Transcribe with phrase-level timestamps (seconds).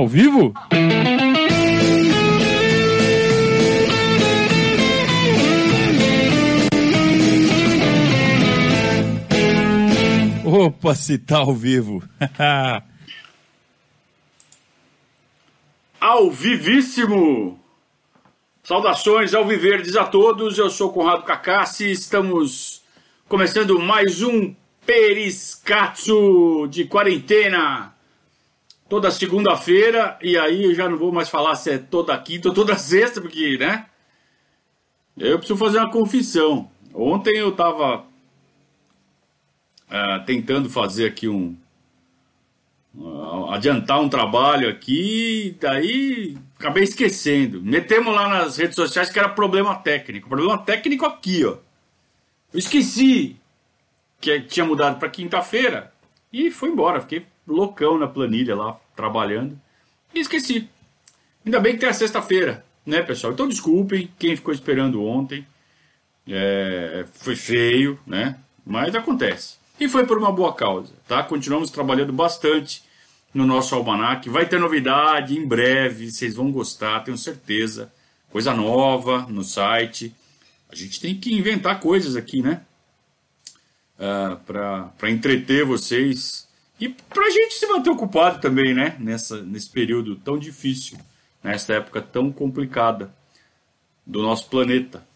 [0.00, 0.54] Ao vivo?
[10.42, 12.02] Opa, se tá ao vivo.
[16.00, 17.60] ao vivíssimo!
[18.62, 22.82] Saudações ao Viverdes a todos, eu sou Conrado Cacassi, estamos
[23.28, 24.54] começando mais um
[24.86, 27.99] Periscatso de quarentena.
[28.90, 32.54] Toda segunda-feira, e aí eu já não vou mais falar se é toda quinta ou
[32.54, 33.86] toda sexta, porque, né?
[35.16, 36.68] Eu preciso fazer uma confissão.
[36.92, 38.00] Ontem eu tava
[39.88, 41.56] uh, tentando fazer aqui um.
[42.92, 47.62] Uh, adiantar um trabalho aqui, daí acabei esquecendo.
[47.62, 50.28] Metemos lá nas redes sociais que era problema técnico.
[50.28, 51.58] Problema técnico aqui, ó.
[52.52, 53.36] Eu esqueci
[54.20, 55.92] que tinha mudado para quinta-feira
[56.32, 57.00] e foi embora.
[57.00, 59.60] Fiquei loucão na planilha lá, trabalhando.
[60.14, 60.68] E esqueci.
[61.44, 63.32] Ainda bem que tem a sexta-feira, né, pessoal?
[63.32, 65.46] Então desculpem quem ficou esperando ontem.
[66.28, 68.38] É, foi feio, né?
[68.64, 69.58] Mas acontece.
[69.78, 71.22] E foi por uma boa causa, tá?
[71.22, 72.82] Continuamos trabalhando bastante
[73.32, 74.28] no nosso almanac.
[74.28, 77.92] Vai ter novidade em breve, vocês vão gostar, tenho certeza.
[78.30, 80.14] Coisa nova no site.
[80.70, 82.60] A gente tem que inventar coisas aqui, né?
[84.00, 86.48] uh, ah, para entreter vocês
[86.80, 88.96] e para a gente se manter ocupado também, né?
[88.98, 90.98] Nessa, nesse período tão difícil,
[91.42, 93.14] nessa época tão complicada
[94.06, 95.06] do nosso planeta.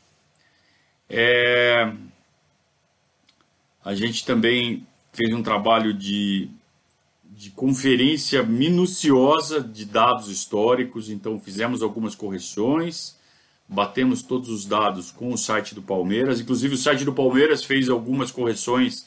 [1.08, 1.92] É...
[3.84, 6.48] A gente também fez um trabalho de,
[7.24, 13.16] de conferência minuciosa de dados históricos, então fizemos algumas correções
[13.68, 16.40] batemos todos os dados com o site do Palmeiras.
[16.40, 19.06] Inclusive, o site do Palmeiras fez algumas correções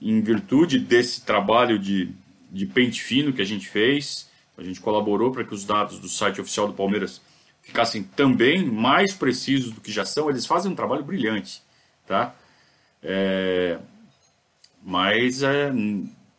[0.00, 2.10] em virtude desse trabalho de,
[2.50, 4.28] de pente fino que a gente fez.
[4.56, 7.20] A gente colaborou para que os dados do site oficial do Palmeiras
[7.62, 10.30] ficassem também mais precisos do que já são.
[10.30, 11.62] Eles fazem um trabalho brilhante,
[12.06, 12.34] tá?
[13.02, 13.78] É,
[14.82, 15.72] mas é,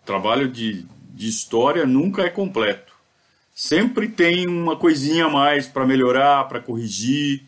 [0.05, 2.93] trabalho de, de história nunca é completo.
[3.53, 7.43] Sempre tem uma coisinha a mais para melhorar, para corrigir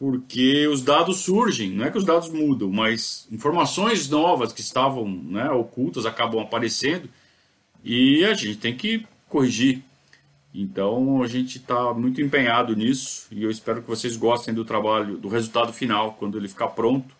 [0.00, 5.06] porque os dados surgem, não é que os dados mudam, mas informações novas que estavam
[5.06, 7.06] né, ocultas acabam aparecendo
[7.84, 9.82] e a gente tem que corrigir.
[10.54, 15.18] Então a gente está muito empenhado nisso e eu espero que vocês gostem do trabalho,
[15.18, 17.14] do resultado final, quando ele ficar pronto.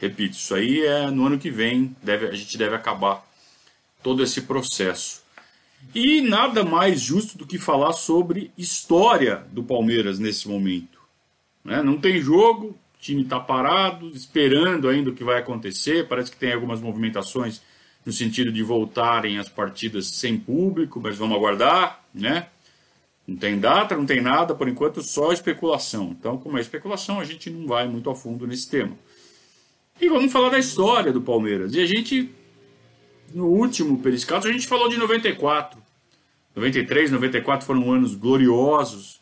[0.00, 3.22] Repito, isso aí é no ano que vem, deve, a gente deve acabar
[4.02, 5.22] todo esse processo.
[5.94, 10.93] E nada mais justo do que falar sobre história do Palmeiras nesse momento.
[11.64, 11.82] Né?
[11.82, 16.06] Não tem jogo, o time está parado, esperando ainda o que vai acontecer.
[16.06, 17.62] Parece que tem algumas movimentações
[18.04, 22.48] no sentido de voltarem as partidas sem público, mas vamos aguardar, né?
[23.26, 26.14] Não tem data, não tem nada, por enquanto só especulação.
[26.18, 28.94] Então, como é especulação, a gente não vai muito a fundo nesse tema.
[29.98, 31.72] E vamos falar da história do Palmeiras.
[31.74, 32.30] E a gente,
[33.32, 35.82] no último Periscato, a gente falou de 94.
[36.54, 39.20] 93, 94 foram anos gloriosos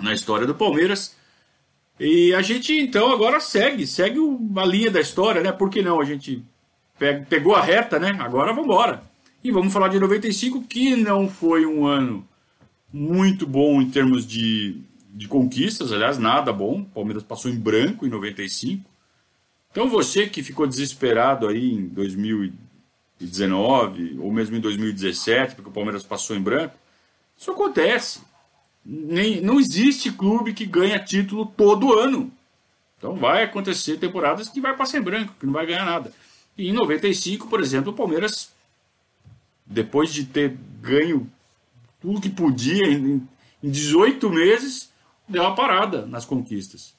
[0.00, 1.17] na história do Palmeiras.
[1.98, 4.20] E a gente então agora segue, segue
[4.56, 5.50] a linha da história, né?
[5.50, 6.00] Por que não?
[6.00, 6.44] A gente
[7.28, 8.16] pegou a reta, né?
[8.20, 9.02] Agora vamos embora.
[9.42, 12.26] E vamos falar de 95, que não foi um ano
[12.92, 16.80] muito bom em termos de, de conquistas, aliás, nada bom.
[16.80, 18.84] O Palmeiras passou em branco em 95.
[19.70, 26.02] Então você que ficou desesperado aí em 2019 ou mesmo em 2017, porque o Palmeiras
[26.02, 26.74] passou em branco,
[27.36, 28.20] isso acontece
[28.84, 32.32] nem, não existe clube que ganha título todo ano.
[32.96, 36.12] Então vai acontecer temporadas que vai passar em branco, que não vai ganhar nada.
[36.56, 38.50] E em 95, por exemplo, o Palmeiras,
[39.64, 41.30] depois de ter ganho
[42.00, 43.26] tudo que podia em,
[43.62, 44.90] em 18 meses,
[45.28, 46.94] deu uma parada nas conquistas.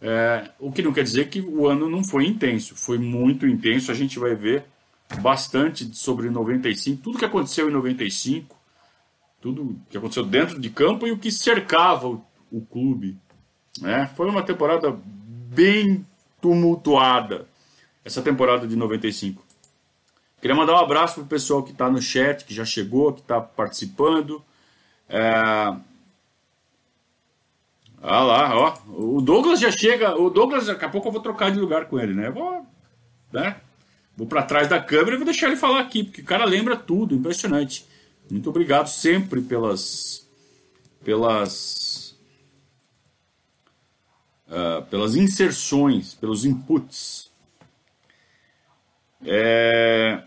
[0.00, 3.90] É, o que não quer dizer que o ano não foi intenso, foi muito intenso.
[3.90, 4.64] A gente vai ver
[5.20, 8.56] bastante sobre 95, tudo que aconteceu em 95,
[9.42, 13.18] tudo que aconteceu dentro de campo e o que cercava o, o clube.
[13.80, 14.08] Né?
[14.16, 16.06] Foi uma temporada bem
[16.40, 17.46] tumultuada,
[18.04, 19.44] essa temporada de 95.
[20.40, 23.20] Queria mandar um abraço para o pessoal que está no chat, que já chegou, que
[23.20, 24.42] está participando.
[25.08, 25.24] É...
[28.04, 28.74] Ah lá, ó.
[28.88, 30.16] O Douglas já chega.
[30.16, 32.30] O Douglas, daqui a pouco eu vou trocar de lugar com ele, né?
[32.30, 32.66] Vou,
[33.32, 33.56] né?
[34.16, 36.76] Vou para trás da câmera e vou deixar ele falar aqui, porque o cara lembra
[36.76, 37.86] tudo, impressionante.
[38.32, 40.26] Muito obrigado sempre pelas
[41.04, 42.16] pelas
[44.48, 47.30] uh, pelas inserções, pelos inputs.
[49.22, 50.22] É...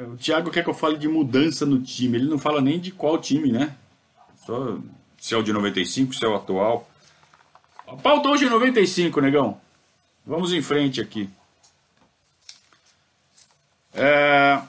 [0.00, 2.18] o Thiago quer que eu fale de mudança no time.
[2.18, 3.76] Ele não fala nem de qual time, né?
[4.44, 4.80] Só
[5.16, 6.90] se é o de 95, se é o atual.
[7.86, 9.60] A pauta hoje é 95, negão.
[10.26, 11.30] Vamos em frente aqui.
[13.94, 14.60] É...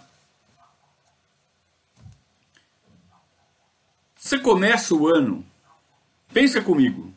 [4.29, 5.43] Você começa o ano,
[6.31, 7.11] pensa comigo.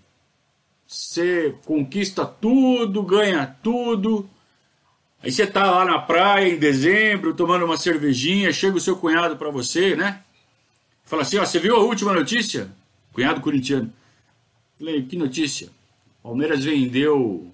[0.87, 4.27] Você conquista tudo, ganha tudo.
[5.23, 9.37] Aí você tá lá na praia em dezembro, tomando uma cervejinha, chega o seu cunhado
[9.37, 10.23] para você, né?
[11.05, 12.73] Fala assim, ó, você viu a última notícia?
[13.13, 13.93] Cunhado corintiano.
[14.79, 15.69] Falei, que notícia?
[16.23, 17.47] Palmeiras vendeu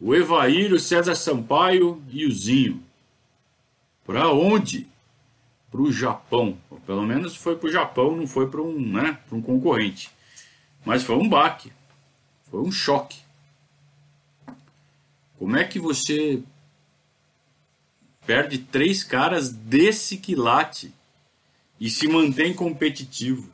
[0.00, 2.82] o Evair, o César Sampaio e o Zinho.
[4.04, 4.88] Para onde?
[5.72, 6.56] Para o Japão.
[6.86, 10.10] Pelo menos foi para o Japão, não foi para um, né, um concorrente.
[10.84, 11.72] Mas foi um baque.
[12.48, 13.18] Foi um choque.
[15.38, 16.40] Como é que você
[18.24, 20.94] perde três caras desse quilate
[21.80, 23.50] e se mantém competitivo?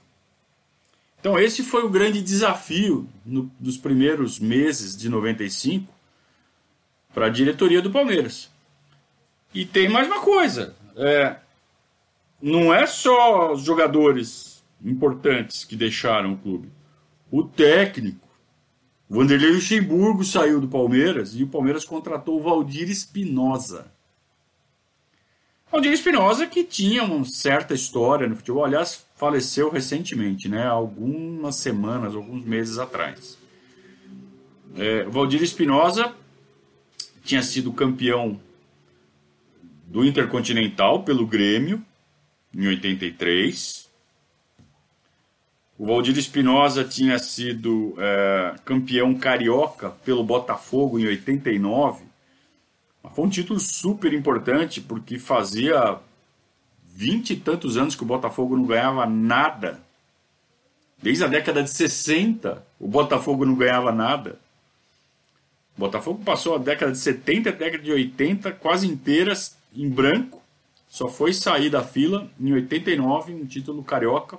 [1.21, 5.93] Então, esse foi o grande desafio no, dos primeiros meses de 95
[7.13, 8.51] para a diretoria do Palmeiras.
[9.55, 11.37] E tem mais uma coisa: é,
[12.41, 16.71] não é só os jogadores importantes que deixaram o clube.
[17.31, 18.29] O técnico,
[19.09, 23.93] o Vanderlei Luxemburgo saiu do Palmeiras e o Palmeiras contratou o Valdir Espinosa.
[25.71, 30.67] Valdir Espinosa que tinha uma certa história no futebol, aliás, faleceu recentemente, né?
[30.67, 33.37] Algumas semanas, alguns meses atrás.
[34.77, 36.15] É, o Valdir Espinosa
[37.23, 38.41] tinha sido campeão
[39.87, 41.85] do Intercontinental pelo Grêmio
[42.59, 43.89] em 83.
[45.79, 52.05] O Valdir Espinosa tinha sido é, campeão carioca pelo Botafogo em 89.
[53.15, 55.99] Foi um título super importante porque fazia
[56.95, 59.81] vinte e tantos anos que o Botafogo não ganhava nada.
[61.01, 64.37] Desde a década de 60, o Botafogo não ganhava nada.
[65.77, 69.89] O Botafogo passou a década de 70 e a década de 80 quase inteiras em
[69.89, 70.43] branco.
[70.89, 74.39] Só foi sair da fila em 89, um título carioca,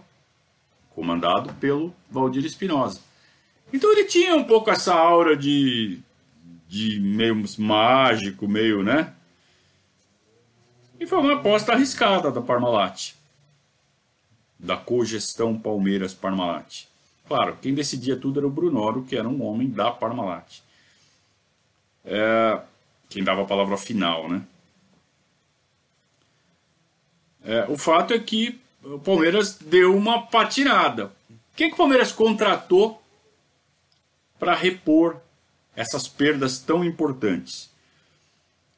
[0.90, 3.02] comandado pelo Valdir Espinosa.
[3.72, 6.00] Então ele tinha um pouco essa aura de,
[6.68, 9.14] de meio mágico, meio, né?
[11.00, 13.14] E foi uma aposta arriscada da Parmalat,
[14.58, 16.86] da cogestão Palmeiras Parmalat.
[17.28, 20.62] Claro, quem decidia tudo era o Brunoro, que era um homem da Parmalat.
[22.04, 22.60] É,
[23.08, 24.42] quem dava a palavra final, né?
[27.50, 31.12] É, o fato é que o Palmeiras deu uma patinada.
[31.56, 33.02] Quem que o Palmeiras contratou
[34.38, 35.18] para repor
[35.76, 37.72] essas perdas tão importantes?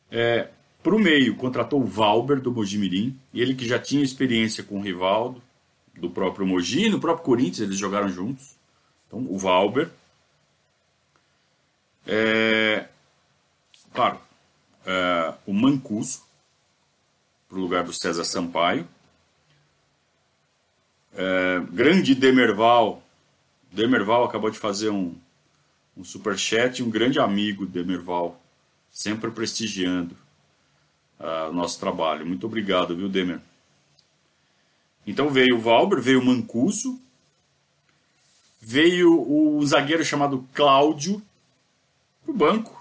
[0.10, 0.48] É,
[0.82, 4.82] para o meio, contratou o Valber do Mojimirim, ele que já tinha experiência com o
[4.82, 5.44] Rivaldo,
[5.94, 8.56] do próprio Mogi, no próprio Corinthians, eles jogaram juntos.
[9.06, 9.90] Então, o Valber.
[12.08, 12.86] É,
[13.94, 14.18] claro,
[14.86, 16.22] é, o Mancuso,
[17.52, 18.88] para o lugar do César Sampaio.
[21.14, 23.04] É, grande Demerval.
[23.70, 25.14] Demerval acabou de fazer um,
[25.98, 28.42] um superchat, um grande amigo Demerval,
[28.90, 30.16] sempre prestigiando
[31.20, 32.26] uh, o nosso trabalho.
[32.26, 33.42] Muito obrigado, viu, Demer?
[35.06, 37.02] Então veio o Valber, veio o Mancuso,
[38.62, 41.22] veio o zagueiro chamado Cláudio
[42.24, 42.81] para o banco.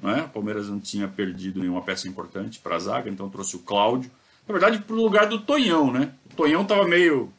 [0.00, 0.22] Né?
[0.22, 4.10] O Palmeiras não tinha perdido nenhuma peça importante para a zaga, então trouxe o Cláudio.
[4.46, 6.12] Na verdade, para o lugar do Tonhão, né?
[6.32, 7.32] O Tonhão estava meio.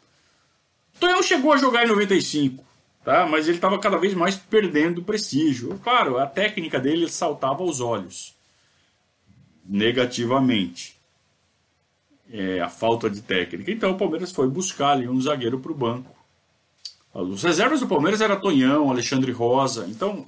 [0.95, 2.63] O Tonhão chegou a jogar em 95,
[3.03, 3.25] tá?
[3.25, 5.79] mas ele estava cada vez mais perdendo prestígio.
[5.81, 8.35] Claro, a técnica dele saltava aos olhos
[9.65, 10.97] negativamente.
[12.31, 13.71] É, a falta de técnica.
[13.71, 16.15] Então o Palmeiras foi buscar ali um zagueiro para o banco.
[17.11, 19.87] Os reservas do Palmeiras era Tonhão, Alexandre Rosa.
[19.89, 20.27] Então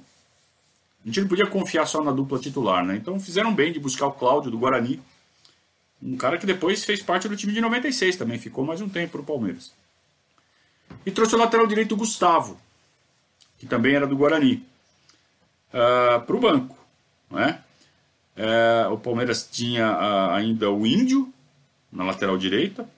[1.04, 2.96] a gente não podia confiar só na dupla titular, né?
[2.96, 5.00] Então fizeram bem de buscar o Cláudio do Guarani,
[6.02, 9.12] um cara que depois fez parte do time de 96 também, ficou mais um tempo
[9.12, 9.72] para o Palmeiras.
[11.04, 12.58] E trouxe o lateral direito Gustavo,
[13.58, 14.54] que também era do Guarani,
[15.72, 16.76] uh, ah, para o banco.
[17.30, 17.60] Né?
[18.36, 21.32] Uh, o Palmeiras tinha uh, ainda o Índio
[21.90, 22.88] na lateral direita.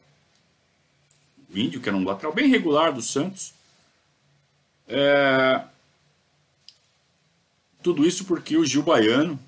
[1.53, 3.53] O Índio, que era um lateral bem regular do Santos.
[4.89, 5.74] Uh,
[7.85, 9.39] tudo isso porque o Gil Baiano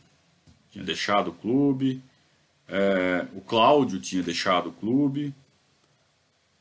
[0.70, 2.02] tinha deixado o clube,
[2.68, 5.34] é, o Cláudio tinha deixado o clube,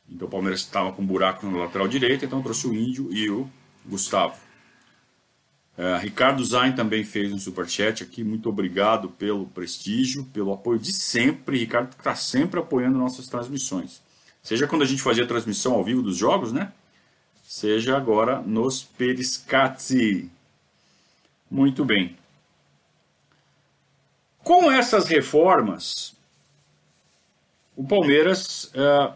[0.09, 3.29] então o Palmeiras estava com um buraco no lateral direito, então trouxe o Índio e
[3.29, 3.49] o
[3.85, 4.37] Gustavo.
[5.77, 8.23] É, Ricardo Zain também fez um superchat aqui.
[8.23, 11.57] Muito obrigado pelo prestígio, pelo apoio de sempre.
[11.57, 14.01] Ricardo está sempre apoiando nossas transmissões.
[14.41, 16.71] Seja quando a gente fazia transmissão ao vivo dos jogos, né?
[17.43, 20.31] Seja agora nos Periscati.
[21.49, 22.17] Muito bem.
[24.43, 26.15] Com essas reformas,
[27.75, 29.11] o Palmeiras é,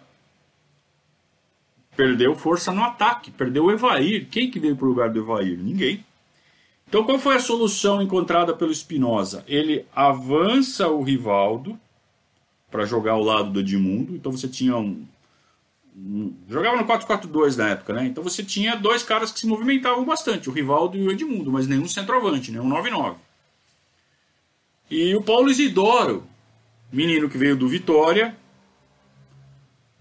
[1.96, 4.28] perdeu força no ataque, perdeu o Evair.
[4.30, 5.58] Quem que veio para o lugar do Evair?
[5.58, 6.04] Ninguém.
[6.88, 9.44] Então, qual foi a solução encontrada pelo Espinosa?
[9.48, 11.80] Ele avança o Rivaldo
[12.72, 14.16] para jogar ao lado do Edmundo.
[14.16, 15.06] Então, você tinha um.
[16.48, 18.06] Jogava no 4-4-2 na época, né?
[18.06, 21.68] Então, você tinha dois caras que se movimentavam bastante, o Rivaldo e o Edmundo, mas
[21.68, 23.16] nenhum centroavante, nenhum 9-9.
[24.90, 26.26] E o Paulo Isidoro,
[26.92, 28.36] menino que veio do Vitória,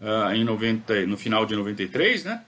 [0.01, 2.45] uh, em 90, no final de 93, né?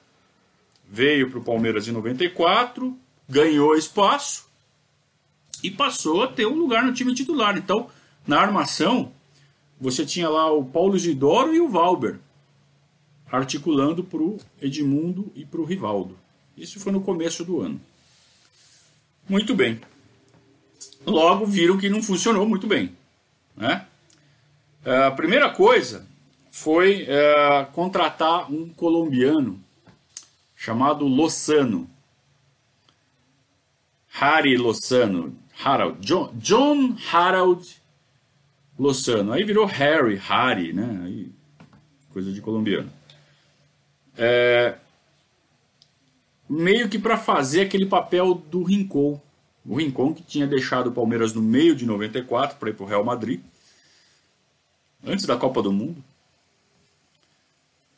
[0.88, 2.96] Veio para o Palmeiras em 94
[3.30, 4.50] ganhou espaço
[5.62, 7.56] e passou a ter um lugar no time titular.
[7.56, 7.88] Então,
[8.26, 9.12] na armação,
[9.80, 12.18] você tinha lá o Paulo Isidoro e o Valber
[13.30, 16.18] articulando para o Edmundo e para o Rivaldo.
[16.56, 17.80] Isso foi no começo do ano.
[19.28, 19.80] Muito bem.
[21.06, 22.94] Logo viram que não funcionou muito bem.
[23.56, 23.86] Né?
[24.84, 26.06] A primeira coisa
[26.50, 29.60] foi é, contratar um colombiano
[30.56, 31.88] chamado Lozano.
[34.12, 35.34] Harry Lozano,
[35.64, 37.80] Harold, John, John Harold
[38.78, 39.32] Lozano.
[39.32, 41.02] Aí virou Harry, Harry, né?
[41.04, 41.32] Aí,
[42.12, 42.90] coisa de colombiano.
[44.22, 44.74] É,
[46.46, 49.18] meio que para fazer aquele papel do Rincon.
[49.64, 52.86] O Rincon que tinha deixado o Palmeiras no meio de 94 para ir para o
[52.86, 53.40] Real Madrid,
[55.06, 56.04] antes da Copa do Mundo.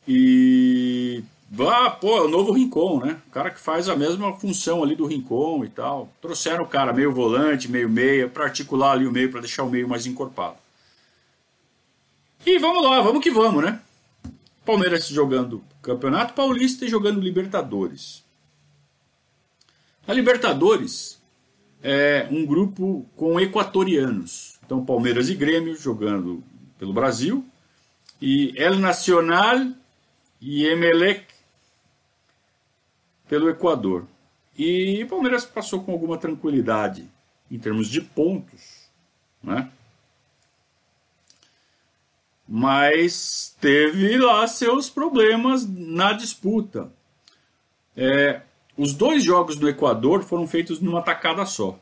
[0.07, 1.23] E
[1.59, 3.21] ah, pô, é o novo Rincon, né?
[3.27, 6.09] O cara que faz a mesma função ali do Rincon e tal.
[6.21, 9.69] Trouxeram o cara meio volante, meio meia, para articular ali o meio, para deixar o
[9.69, 10.55] meio mais encorpado.
[12.45, 13.81] E vamos lá, vamos que vamos, né?
[14.65, 18.23] Palmeiras jogando Campeonato Paulista e jogando Libertadores.
[20.07, 21.21] A Libertadores
[21.81, 24.59] é um grupo com equatorianos.
[24.65, 26.43] Então, Palmeiras e Grêmio jogando
[26.79, 27.45] pelo Brasil.
[28.21, 29.57] E El Nacional
[30.39, 31.25] e Emelec
[33.27, 34.07] pelo Equador.
[34.57, 37.09] E o Palmeiras passou com alguma tranquilidade
[37.49, 38.89] em termos de pontos,
[39.41, 39.69] né?
[42.47, 46.91] Mas teve lá seus problemas na disputa.
[47.95, 48.41] É,
[48.77, 51.79] os dois jogos do Equador foram feitos numa tacada só.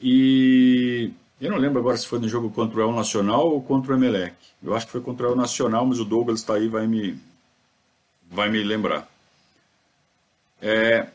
[0.00, 3.92] E eu não lembro agora se foi no jogo contra o El Nacional ou contra
[3.92, 4.34] o Emelec.
[4.62, 7.18] Eu acho que foi contra o El Nacional, mas o Douglas está aí vai me
[8.30, 9.08] vai me lembrar.
[10.60, 11.08] É,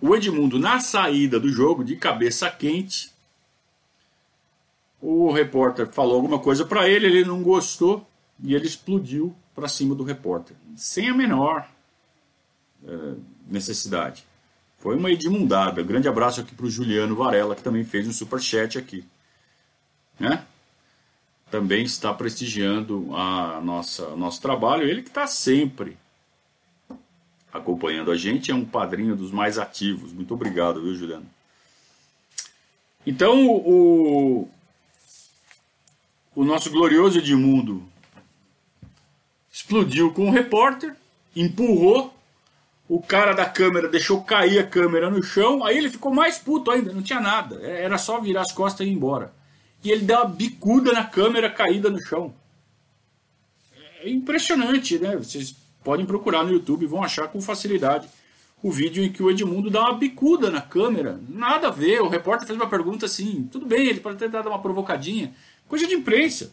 [0.00, 3.10] o Edmundo, na saída do jogo, de cabeça quente,
[5.00, 8.06] o repórter falou alguma coisa para ele, ele não gostou
[8.42, 11.68] e ele explodiu para cima do repórter, sem a menor
[12.86, 13.14] é,
[13.46, 14.24] necessidade.
[14.78, 15.82] Foi uma edmundada.
[15.82, 19.04] Grande abraço aqui para o Juliano Varela, que também fez um super chat aqui.
[20.18, 20.44] Né?
[21.50, 24.88] também está prestigiando a nossa nosso trabalho.
[24.88, 25.96] Ele que está sempre
[27.52, 30.12] acompanhando a gente, é um padrinho dos mais ativos.
[30.12, 31.26] Muito obrigado, viu, Juliano?
[33.06, 34.48] Então, o,
[36.36, 37.82] o nosso glorioso Edmundo
[39.50, 40.94] explodiu com o repórter,
[41.34, 42.14] empurrou,
[42.88, 46.70] o cara da câmera deixou cair a câmera no chão, aí ele ficou mais puto
[46.70, 49.34] ainda, não tinha nada, era só virar as costas e ir embora
[49.86, 52.34] e ele dá uma bicuda na câmera caída no chão.
[54.02, 55.16] É impressionante, né?
[55.16, 58.08] Vocês podem procurar no YouTube e vão achar com facilidade
[58.62, 61.20] o vídeo em que o Edmundo dá uma bicuda na câmera.
[61.28, 64.48] Nada a ver, o repórter fez uma pergunta assim, tudo bem, ele pode ter dado
[64.48, 65.32] uma provocadinha.
[65.68, 66.52] Coisa de imprensa.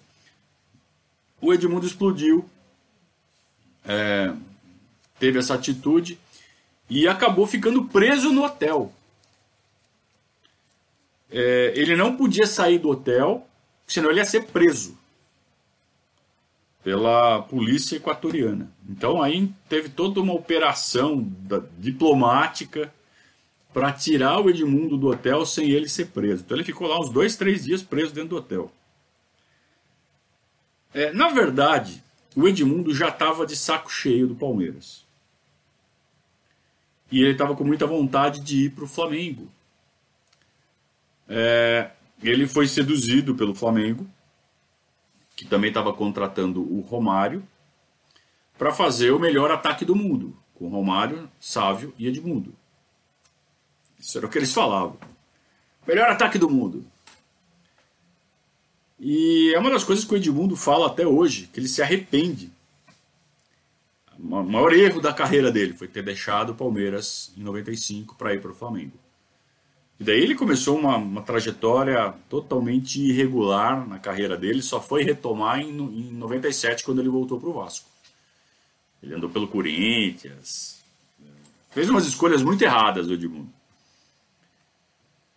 [1.42, 2.50] O Edmundo explodiu,
[3.86, 4.34] é,
[5.20, 6.18] teve essa atitude
[6.90, 8.94] e acabou ficando preso no hotel
[11.34, 13.48] é, ele não podia sair do hotel,
[13.88, 14.96] senão ele ia ser preso
[16.84, 18.72] pela polícia equatoriana.
[18.88, 22.94] Então aí teve toda uma operação da, diplomática
[23.74, 26.44] para tirar o Edmundo do hotel sem ele ser preso.
[26.46, 28.72] Então ele ficou lá uns dois, três dias preso dentro do hotel.
[30.94, 32.04] É, na verdade,
[32.36, 35.04] o Edmundo já estava de saco cheio do Palmeiras.
[37.12, 39.48] E ele estava com muita vontade de ir para o Flamengo.
[41.28, 44.08] É, ele foi seduzido pelo Flamengo,
[45.36, 47.44] que também estava contratando o Romário,
[48.58, 50.36] para fazer o melhor ataque do mundo.
[50.56, 52.54] com Romário, Sávio e Edmundo.
[54.00, 54.98] Isso era o que eles falavam.
[55.86, 56.86] Melhor ataque do mundo.
[59.06, 62.50] E é uma das coisas que o Edmundo fala até hoje, que ele se arrepende.
[64.18, 68.40] O maior erro da carreira dele foi ter deixado o Palmeiras em 95 para ir
[68.40, 68.94] para o Flamengo.
[70.00, 75.60] E daí ele começou uma, uma, trajetória totalmente irregular na carreira dele, só foi retomar
[75.60, 77.90] em, em 97 quando ele voltou para o Vasco.
[79.02, 80.82] Ele andou pelo Corinthians,
[81.72, 83.50] fez umas escolhas muito erradas, o Edmundo.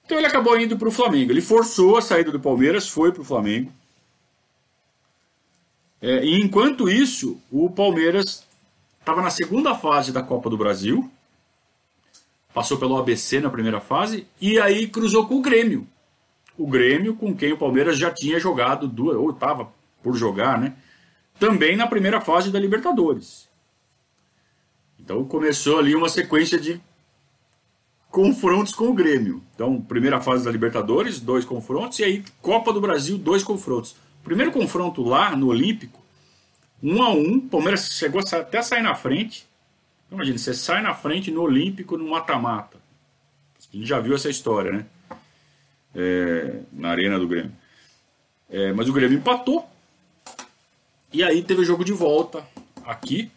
[0.06, 1.32] Então ele acabou indo para o Flamengo.
[1.32, 3.72] Ele forçou a saída do Palmeiras, foi para o Flamengo.
[6.00, 8.46] É, e enquanto isso, o Palmeiras
[9.00, 11.10] estava na segunda fase da Copa do Brasil,
[12.54, 15.86] passou pelo ABC na primeira fase e aí cruzou com o Grêmio.
[16.56, 19.68] O Grêmio com quem o Palmeiras já tinha jogado duas, ou estava
[20.02, 20.74] por jogar, né?
[21.40, 23.48] Também na primeira fase da Libertadores.
[25.00, 26.80] Então começou ali uma sequência de
[28.16, 29.42] confrontos com o Grêmio.
[29.54, 33.94] Então, primeira fase da Libertadores, dois confrontos, e aí Copa do Brasil, dois confrontos.
[34.24, 36.02] Primeiro confronto lá no Olímpico,
[36.82, 39.46] um a um, Palmeiras chegou até a sair na frente.
[40.10, 42.78] Imagina, você sai na frente no Olímpico no mata-mata.
[43.70, 44.86] A gente já viu essa história, né?
[45.94, 47.52] É, na arena do Grêmio.
[48.48, 49.68] É, mas o Grêmio empatou.
[51.12, 52.48] E aí teve o jogo de volta
[52.82, 53.30] aqui.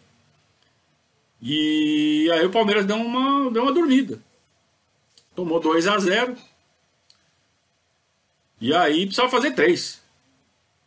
[1.41, 4.28] E aí o Palmeiras deu uma, deu uma dormida.
[5.35, 6.35] Tomou 2 a 0
[8.59, 10.01] E aí precisava fazer 3.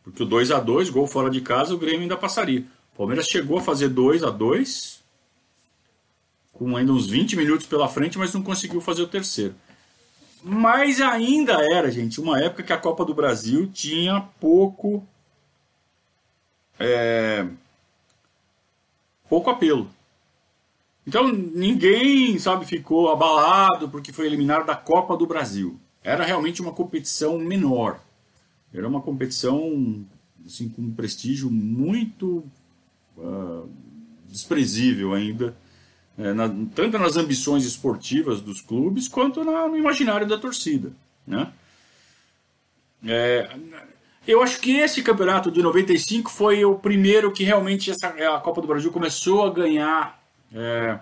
[0.03, 2.65] Porque o 2 a 2 gol fora de casa, o Grêmio ainda passaria.
[2.93, 5.01] O Palmeiras chegou a fazer 2 a 2
[6.53, 9.55] com ainda uns 20 minutos pela frente, mas não conseguiu fazer o terceiro.
[10.43, 15.05] Mas ainda era, gente, uma época que a Copa do Brasil tinha pouco.
[16.79, 17.47] É,
[19.27, 19.89] pouco apelo.
[21.05, 25.79] Então ninguém, sabe, ficou abalado porque foi eliminado da Copa do Brasil.
[26.03, 27.99] Era realmente uma competição menor.
[28.73, 30.05] Era uma competição
[30.45, 32.43] assim, com um prestígio muito
[33.17, 33.69] uh,
[34.27, 35.55] desprezível ainda,
[36.17, 40.91] é, na, tanto nas ambições esportivas dos clubes quanto na, no imaginário da torcida.
[41.25, 41.51] Né?
[43.05, 43.49] É,
[44.27, 48.61] eu acho que esse campeonato de 95 foi o primeiro que realmente essa, a Copa
[48.61, 50.22] do Brasil começou a ganhar
[50.53, 50.99] é,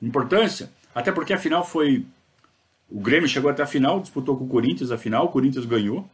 [0.00, 2.04] importância, até porque a final foi.
[2.90, 6.08] O Grêmio chegou até a final, disputou com o Corinthians a final, o Corinthians ganhou.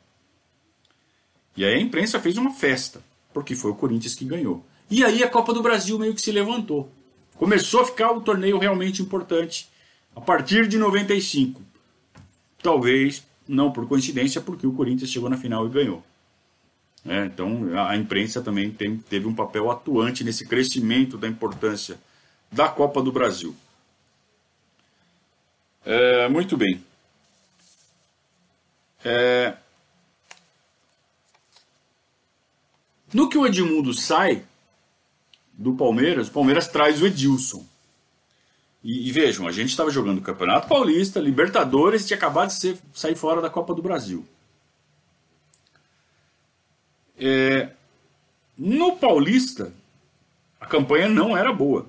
[1.56, 3.02] E aí a imprensa fez uma festa,
[3.34, 4.64] porque foi o Corinthians que ganhou.
[4.88, 6.88] E aí a Copa do Brasil meio que se levantou.
[7.36, 9.68] Começou a ficar o torneio realmente importante
[10.14, 11.60] a partir de 95.
[12.62, 16.02] Talvez, não por coincidência, porque o Corinthians chegou na final e ganhou.
[17.06, 21.98] É, então a imprensa também tem, teve um papel atuante nesse crescimento da importância
[22.50, 23.54] da Copa do Brasil.
[25.84, 26.84] É, muito bem.
[29.04, 29.56] É,
[33.12, 34.44] no que o Edmundo sai
[35.52, 37.64] do Palmeiras, o Palmeiras traz o Edilson.
[38.82, 43.16] E, e vejam, a gente estava jogando Campeonato Paulista, Libertadores, tinha acabado de ser, sair
[43.16, 44.26] fora da Copa do Brasil.
[47.18, 47.70] É,
[48.56, 49.72] no Paulista,
[50.60, 51.86] a campanha não era boa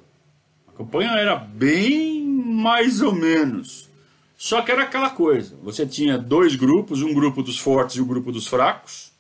[0.80, 3.90] campanha era bem mais ou menos.
[4.38, 8.06] Só que era aquela coisa: você tinha dois grupos, um grupo dos fortes e o
[8.06, 9.12] um grupo dos fracos.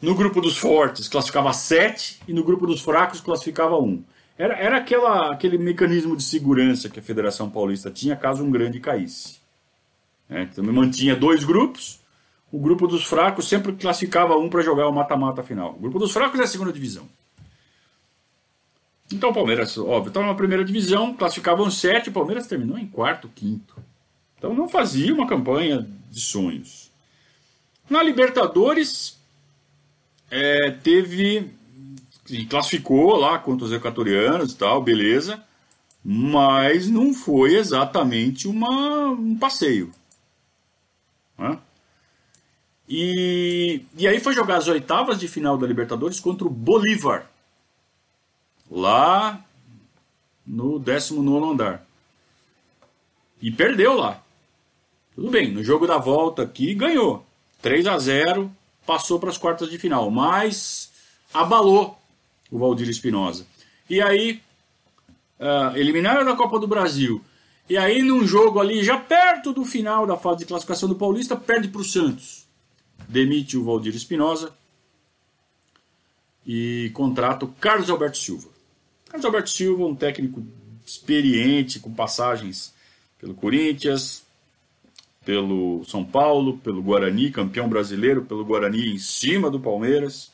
[0.00, 4.02] No grupo dos fortes classificava sete e no grupo dos fracos classificava um.
[4.38, 8.80] Era, era aquela, aquele mecanismo de segurança que a Federação Paulista tinha caso um grande
[8.80, 9.38] caísse.
[10.30, 12.00] É, então mantinha dois grupos.
[12.50, 15.74] O grupo dos fracos sempre classificava um para jogar o mata-mata final.
[15.74, 17.06] O grupo dos fracos é a segunda divisão.
[19.12, 23.30] Então o Palmeiras, óbvio, estava na primeira divisão, classificavam sete, o Palmeiras terminou em quarto,
[23.34, 23.74] quinto.
[24.38, 26.90] Então não fazia uma campanha de sonhos.
[27.88, 29.18] Na Libertadores,
[30.30, 31.50] é, teve.
[32.48, 35.42] classificou lá contra os equatorianos e tal, beleza.
[36.02, 39.92] Mas não foi exatamente uma, um passeio.
[41.36, 41.58] Né?
[42.88, 47.29] E, e aí foi jogar as oitavas de final da Libertadores contra o Bolívar
[48.70, 49.44] lá
[50.46, 51.86] no 19 andar.
[53.42, 54.22] E perdeu lá.
[55.14, 57.26] Tudo bem, no jogo da volta aqui ganhou.
[57.60, 58.50] 3 a 0
[58.86, 60.90] passou para as quartas de final, mas
[61.32, 61.98] abalou
[62.50, 63.46] o Valdir Espinosa.
[63.88, 64.40] E aí,
[65.38, 67.22] uh, eliminaram da Copa do Brasil.
[67.68, 71.36] E aí, num jogo ali, já perto do final da fase de classificação do Paulista,
[71.36, 72.46] perde para o Santos.
[73.08, 74.52] Demite o Valdir Espinosa
[76.46, 78.49] e contrata o Carlos Alberto Silva.
[79.10, 80.46] Carlos Alberto Silva, um técnico
[80.86, 82.72] experiente, com passagens
[83.18, 84.24] pelo Corinthians,
[85.24, 90.30] pelo São Paulo, pelo Guarani, campeão brasileiro, pelo Guarani em cima do Palmeiras.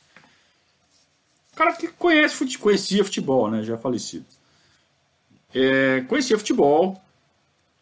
[1.55, 3.63] Cara que conhece, conhecia futebol, né?
[3.63, 4.25] Já falecido.
[5.55, 7.01] É, conhecia futebol,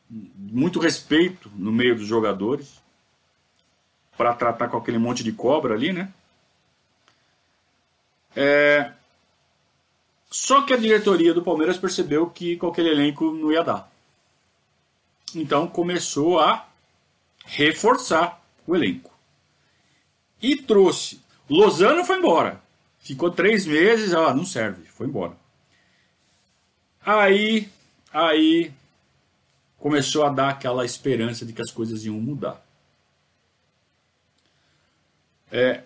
[0.10, 2.82] muito respeito no meio dos jogadores,
[4.18, 6.14] para tratar com aquele monte de cobra ali, né?
[8.34, 8.94] É,
[10.36, 13.90] só que a diretoria do Palmeiras percebeu que com aquele elenco não ia dar.
[15.34, 16.68] Então começou a
[17.46, 19.18] reforçar o elenco.
[20.42, 21.22] E trouxe.
[21.50, 22.62] Lozano foi embora.
[23.00, 25.38] Ficou três meses, ah, não serve, foi embora.
[27.02, 27.70] Aí,
[28.12, 28.74] aí
[29.78, 32.62] começou a dar aquela esperança de que as coisas iam mudar.
[35.50, 35.82] É,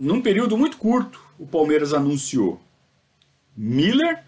[0.00, 2.58] num período muito curto, o Palmeiras anunciou
[3.60, 4.22] Miller,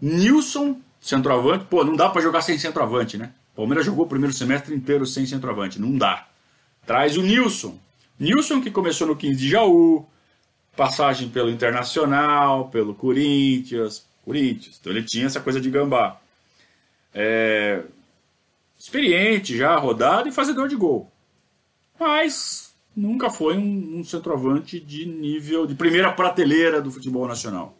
[0.00, 1.64] Nilson, centroavante.
[1.64, 3.32] Pô, não dá para jogar sem centroavante, né?
[3.52, 5.80] O Palmeiras jogou o primeiro semestre inteiro sem centroavante.
[5.80, 6.28] Não dá.
[6.86, 7.76] Traz o Nilson.
[8.16, 10.06] Nilson que começou no 15 de Jaú,
[10.76, 14.06] passagem pelo Internacional, pelo Corinthians.
[14.24, 14.78] Corinthians.
[14.80, 16.20] Então ele tinha essa coisa de gambá.
[17.12, 17.82] É,
[18.78, 21.10] experiente já, rodado e fazedor de gol.
[21.98, 22.65] Mas
[22.96, 27.76] nunca foi um, um, centroavante de nível, de primeira prateleira do futebol nacional.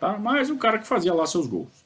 [0.00, 0.18] Tá?
[0.18, 1.84] Mas um cara que fazia lá seus gols.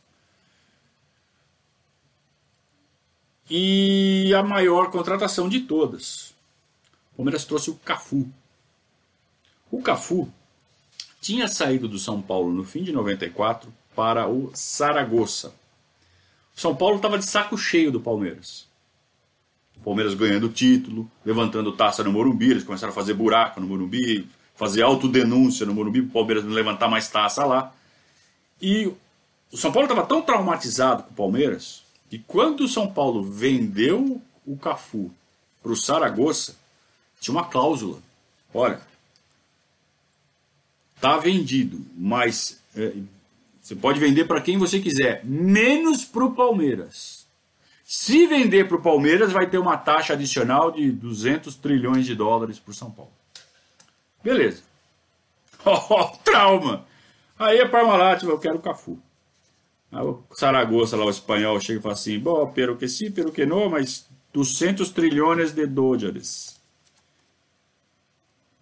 [3.50, 6.32] E a maior contratação de todas.
[7.12, 8.30] O Palmeiras trouxe o Cafu.
[9.70, 10.32] O Cafu
[11.20, 15.52] tinha saído do São Paulo no fim de 94 para o Saragossa.
[16.54, 18.69] São Paulo estava de saco cheio do Palmeiras.
[19.80, 24.28] O Palmeiras ganhando título, levantando taça no Morumbi, eles começaram a fazer buraco no Morumbi,
[24.54, 27.72] fazer autodenúncia no Morumbi o Palmeiras não levantar mais taça lá.
[28.60, 28.92] E
[29.50, 34.20] o São Paulo estava tão traumatizado com o Palmeiras que quando o São Paulo vendeu
[34.46, 35.10] o Cafu
[35.62, 36.56] para o Saragossa,
[37.20, 37.98] tinha uma cláusula.
[38.52, 38.80] Olha,
[41.00, 42.92] tá vendido, mas é,
[43.60, 47.19] você pode vender para quem você quiser, menos para o Palmeiras.
[47.92, 52.56] Se vender para o Palmeiras, vai ter uma taxa adicional de 200 trilhões de dólares
[52.56, 53.10] para o São Paulo.
[54.22, 54.62] Beleza.
[55.66, 56.86] Oh, trauma!
[57.36, 58.96] Aí a Parmalat, eu quero o Cafu.
[59.90, 63.32] Aí o Saragossa, lá o espanhol, chega e fala assim: Bom, pero que sim, pero
[63.32, 66.58] que não, mas 200 trilhões de dólares.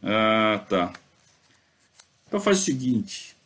[0.02, 0.92] Ah, tá.
[2.26, 3.36] Então faz o seguinte: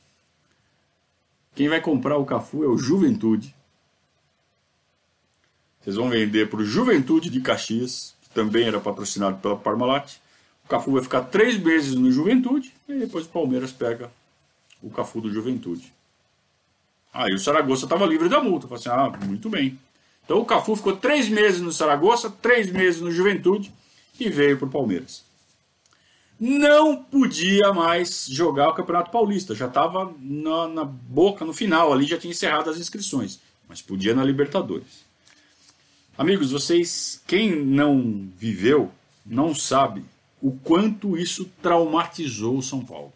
[1.57, 3.53] quem vai comprar o Cafu é o Juventude.
[5.83, 10.17] Vocês vão vender para o Juventude de Caxias, que também era patrocinado pela Parmalat.
[10.65, 14.11] O Cafu vai ficar três meses no Juventude e depois o Palmeiras pega
[14.81, 15.93] o Cafu do Juventude.
[17.13, 18.69] Aí o Saragossa estava livre da multa.
[18.69, 19.79] Falei assim, ah, muito bem.
[20.25, 23.73] Então o Cafu ficou três meses no Saragossa, três meses no Juventude
[24.19, 25.25] e veio para o Palmeiras
[26.45, 29.55] não podia mais jogar o Campeonato Paulista.
[29.55, 33.39] Já estava na, na, boca, no final ali, já tinha encerrado as inscrições.
[33.69, 35.05] Mas podia na Libertadores.
[36.17, 38.93] Amigos, vocês, quem não viveu,
[39.25, 40.05] não sabe
[40.43, 43.13] o quanto isso traumatizou o São Paulo.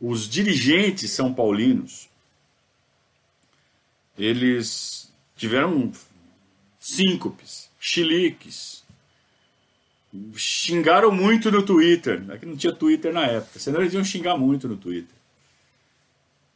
[0.00, 2.08] Os dirigentes são paulinos,
[4.16, 5.92] eles tiveram
[6.80, 8.84] síncopes, chiliques,
[10.34, 12.24] xingaram muito no Twitter.
[12.30, 15.14] É que não tinha Twitter na época, senão eles iam xingar muito no Twitter.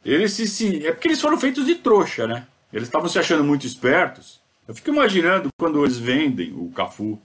[0.03, 2.47] Eles se, se, é porque eles foram feitos de trouxa, né?
[2.71, 4.42] Eles estavam se achando muito espertos.
[4.67, 7.21] Eu fico imaginando quando eles vendem o Cafu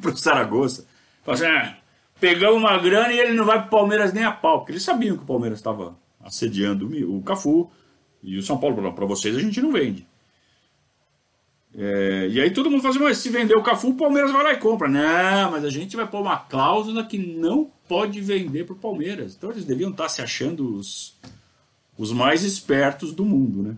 [0.00, 0.86] pro Saragossa.
[1.24, 1.76] Falam assim, ah,
[2.20, 4.58] pegamos uma grana e ele não vai pro Palmeiras nem a pau.
[4.58, 7.70] Porque eles sabiam que o Palmeiras estava assediando o Cafu.
[8.22, 10.06] E o São Paulo para vocês a gente não vende.
[11.74, 14.42] É, e aí todo mundo fala assim, mas se vender o Cafu, o Palmeiras vai
[14.42, 14.88] lá e compra.
[14.88, 19.34] Não, mas a gente vai pôr uma cláusula que não pode vender para o Palmeiras.
[19.34, 21.18] Então eles deviam estar se achando os,
[21.96, 23.76] os mais espertos do mundo, né?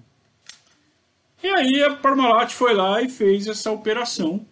[1.45, 4.47] E aí a Parmalat foi lá e fez essa operação,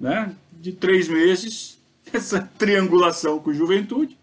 [0.00, 0.34] né?
[0.50, 1.78] De três meses,
[2.10, 4.18] essa triangulação com o Juventude,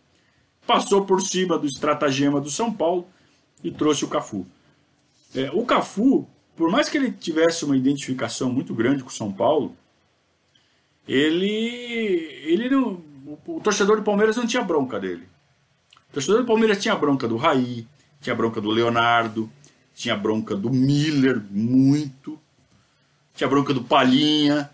[0.65, 3.07] passou por cima do estratagema do São Paulo
[3.63, 4.47] e trouxe o Cafu.
[5.35, 6.27] É, o Cafu
[6.59, 9.77] por mais que ele tivesse uma identificação muito grande com o São Paulo,
[11.07, 11.47] ele,
[12.43, 13.01] ele não,
[13.47, 15.23] o, torcedor do Palmeiras não tinha bronca dele.
[16.09, 17.87] O torcedor do Palmeiras tinha bronca do Raí,
[18.19, 19.49] tinha bronca do Leonardo,
[19.99, 22.39] tinha bronca do Miller, muito,
[23.35, 24.71] tinha bronca do Palhinha.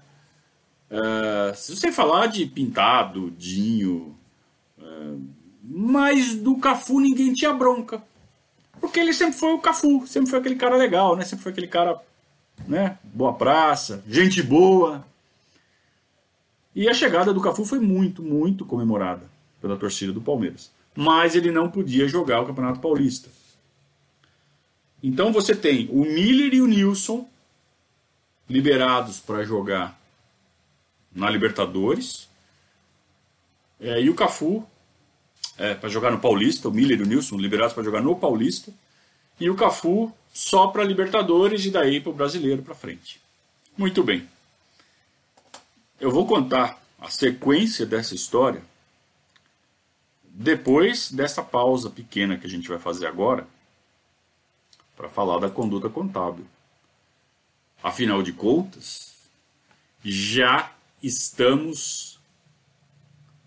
[0.87, 4.15] Uh, se você falar de Pintado, Dinho,
[4.77, 5.19] uh,
[5.63, 8.03] mas do Cafu ninguém tinha bronca.
[8.79, 11.25] Porque ele sempre foi o Cafu, sempre foi aquele cara legal, né?
[11.25, 11.99] Sempre foi aquele cara,
[12.67, 12.99] né?
[13.03, 15.03] Boa praça, gente boa.
[16.75, 19.27] E a chegada do Cafu foi muito, muito comemorada
[19.59, 20.71] pela torcida do Palmeiras.
[20.95, 23.27] Mas ele não podia jogar o Campeonato Paulista.
[25.07, 27.29] Então você tem o Miller e o Nilson
[28.49, 29.95] liberados para jogar
[31.13, 32.27] na Libertadores.
[33.79, 34.67] É, e o Cafu
[35.59, 38.73] é, para jogar no Paulista, o Miller e o Nilson liberados para jogar no Paulista.
[39.39, 43.21] E o Cafu só para Libertadores e daí para o Brasileiro para frente.
[43.77, 44.27] Muito bem.
[45.99, 48.63] Eu vou contar a sequência dessa história
[50.23, 53.45] depois dessa pausa pequena que a gente vai fazer agora
[54.95, 56.45] para falar da conduta contábil.
[57.83, 59.15] Afinal de contas,
[60.03, 62.19] já estamos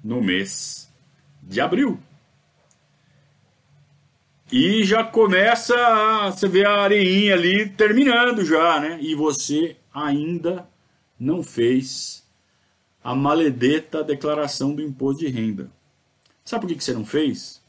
[0.02, 0.88] no mês
[1.42, 2.00] de abril.
[4.50, 8.98] E já começa a você vê a areinha ali terminando já, né?
[9.00, 10.66] E você ainda
[11.18, 12.26] não fez
[13.02, 15.70] a maledeta declaração do imposto de renda.
[16.44, 17.60] Sabe por que você não fez?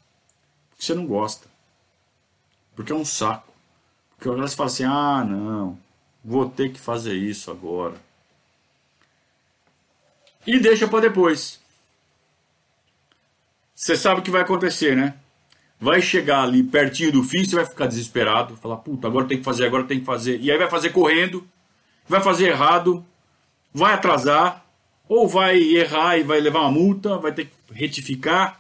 [0.70, 1.48] Porque você não gosta.
[2.76, 3.49] Porque é um saco.
[4.20, 5.80] Porque agora você fala assim: ah, não,
[6.24, 7.96] vou ter que fazer isso agora.
[10.46, 11.58] E deixa para depois.
[13.74, 15.16] Você sabe o que vai acontecer, né?
[15.80, 19.44] Vai chegar ali pertinho do fim, você vai ficar desesperado, falar, puta, agora tem que
[19.46, 20.38] fazer, agora tem que fazer.
[20.42, 21.48] E aí vai fazer correndo,
[22.06, 23.06] vai fazer errado,
[23.74, 24.66] vai atrasar,
[25.08, 28.60] ou vai errar e vai levar uma multa, vai ter que retificar,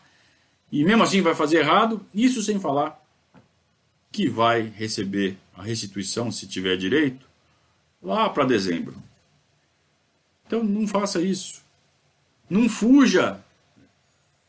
[0.72, 2.98] e mesmo assim vai fazer errado, isso sem falar
[4.12, 7.28] que vai receber a restituição, se tiver direito,
[8.02, 8.95] lá para dezembro.
[10.48, 11.62] Então não faça isso.
[12.50, 13.41] Não fuja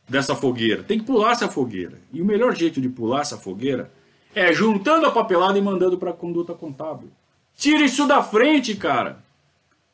[0.08, 0.84] dessa fogueira.
[0.84, 1.98] Tem que pular essa fogueira.
[2.12, 3.90] E o melhor jeito de pular essa fogueira
[4.32, 7.10] é juntando a papelada e mandando para a conduta contábil.
[7.56, 9.18] Tira isso da frente, cara.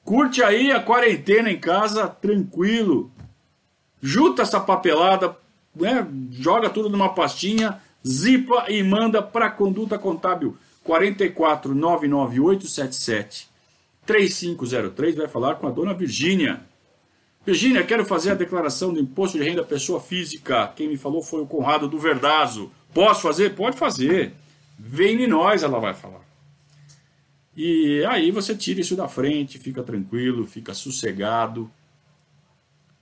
[0.05, 3.11] Curte aí a quarentena em casa tranquilo.
[4.03, 5.35] Junta essa papelada,
[5.75, 6.07] né?
[6.31, 13.57] joga tudo numa pastinha, zipa e manda para a conduta contábil 4499877
[14.07, 15.17] 3503.
[15.17, 16.65] Vai falar com a dona Virgínia.
[17.45, 20.73] Virgínia, quero fazer a declaração do imposto de renda pessoa física.
[20.75, 22.71] Quem me falou foi o Conrado do Verdazo.
[22.93, 23.55] Posso fazer?
[23.55, 24.33] Pode fazer.
[24.79, 26.25] Vem em nós, ela vai falar.
[27.57, 31.71] E aí você tira isso da frente, fica tranquilo, fica sossegado,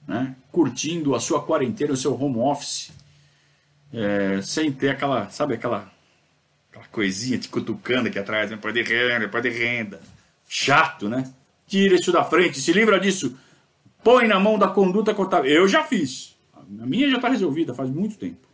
[0.06, 0.36] né?
[0.52, 2.92] curtindo a sua quarentena, o seu home office,
[3.92, 5.92] é, sem ter aquela, sabe, aquela,
[6.74, 8.58] aquela coisinha te cutucando aqui atrás, né?
[8.60, 10.00] pode renda, pode renda.
[10.48, 11.32] Chato, né?
[11.68, 13.37] Tira isso da frente, se livra disso
[14.04, 15.50] põe na mão da conduta contábil.
[15.50, 16.37] Eu já fiz.
[16.54, 18.46] A minha já está resolvida faz muito tempo.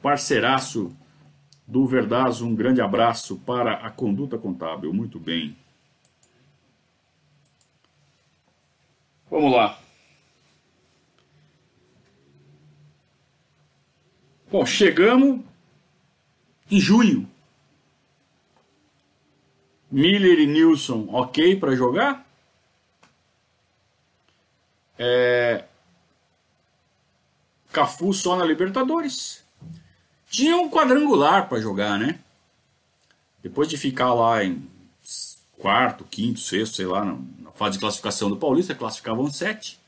[0.00, 0.96] Parceiraço
[1.66, 4.94] do Verdazo, um grande abraço para a conduta contábil.
[4.94, 5.56] Muito bem.
[9.34, 9.76] Vamos lá.
[14.48, 15.40] Bom, chegamos
[16.70, 17.28] em junho.
[19.90, 22.24] Miller e Nilson, ok para jogar?
[24.96, 25.64] É...
[27.72, 29.44] Cafu só na Libertadores.
[30.30, 32.20] Tinha um quadrangular para jogar, né?
[33.42, 34.70] Depois de ficar lá em
[35.58, 39.78] quarto, quinto, sexto, sei lá, na fase de classificação do Paulista, classificavam sete.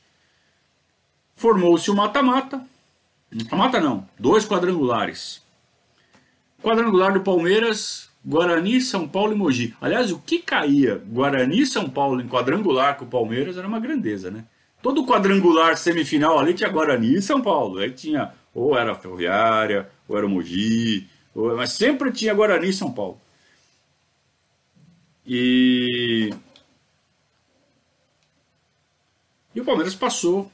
[1.35, 2.65] Formou-se o mata-mata.
[3.31, 5.41] Mata-mata não, dois quadrangulares.
[6.61, 9.75] Quadrangular do Palmeiras, Guarani, São Paulo e Mogi.
[9.79, 14.31] Aliás, o que caía Guarani São Paulo em quadrangular com o Palmeiras era uma grandeza,
[14.31, 14.43] né?
[14.81, 17.79] Todo quadrangular semifinal ali tinha Guarani e São Paulo.
[17.79, 22.91] Aí tinha, ou era Ferroviária, ou era Mogi, ou, mas sempre tinha Guarani e São
[22.91, 23.19] Paulo.
[25.27, 26.33] E.
[29.53, 30.49] E o Palmeiras passou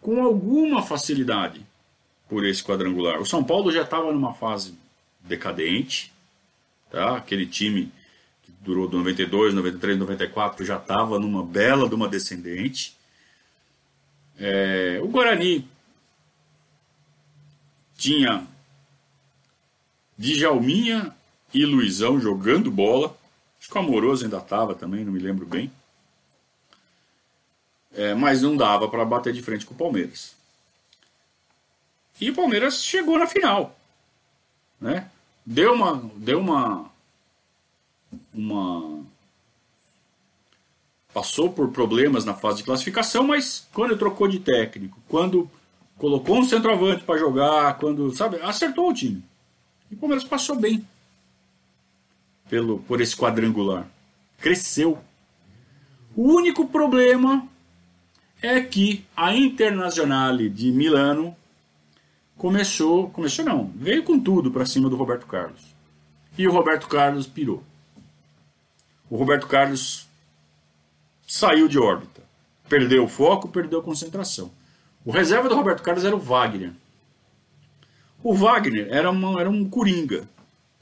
[0.00, 1.64] com alguma facilidade
[2.28, 3.20] por esse quadrangular.
[3.20, 4.74] O São Paulo já estava numa fase
[5.20, 6.12] decadente,
[6.90, 7.16] tá?
[7.16, 7.92] Aquele time
[8.42, 12.96] que durou de 92, 93, 94 já estava numa bela de uma descendente.
[14.38, 15.68] É, o Guarani
[17.96, 18.46] tinha
[20.16, 21.14] Djalminha
[21.52, 23.16] e Luizão jogando bola.
[23.60, 25.70] Acho que o Amoroso ainda estava também, não me lembro bem.
[27.92, 30.34] É, mas não dava para bater de frente com o Palmeiras.
[32.20, 33.76] E o Palmeiras chegou na final
[34.80, 35.08] né?
[35.44, 36.90] Deu uma, deu uma,
[38.32, 39.04] uma
[41.12, 45.50] passou por problemas na fase de classificação, mas quando trocou de técnico, quando
[45.98, 49.22] colocou um centroavante para jogar, quando, sabe, acertou o time.
[49.90, 50.86] E o Palmeiras passou bem
[52.50, 53.86] pelo por esse quadrangular.
[54.38, 54.98] Cresceu.
[56.16, 57.46] O único problema
[58.42, 61.36] é que a Internazionale de Milano
[62.36, 65.62] começou, começou não, veio com tudo para cima do Roberto Carlos.
[66.36, 67.62] E o Roberto Carlos pirou.
[69.08, 70.08] O Roberto Carlos
[71.26, 72.22] saiu de órbita.
[72.68, 74.50] Perdeu o foco, perdeu a concentração.
[75.04, 76.72] O reserva do Roberto Carlos era o Wagner.
[78.22, 80.28] O Wagner era, uma, era um coringa,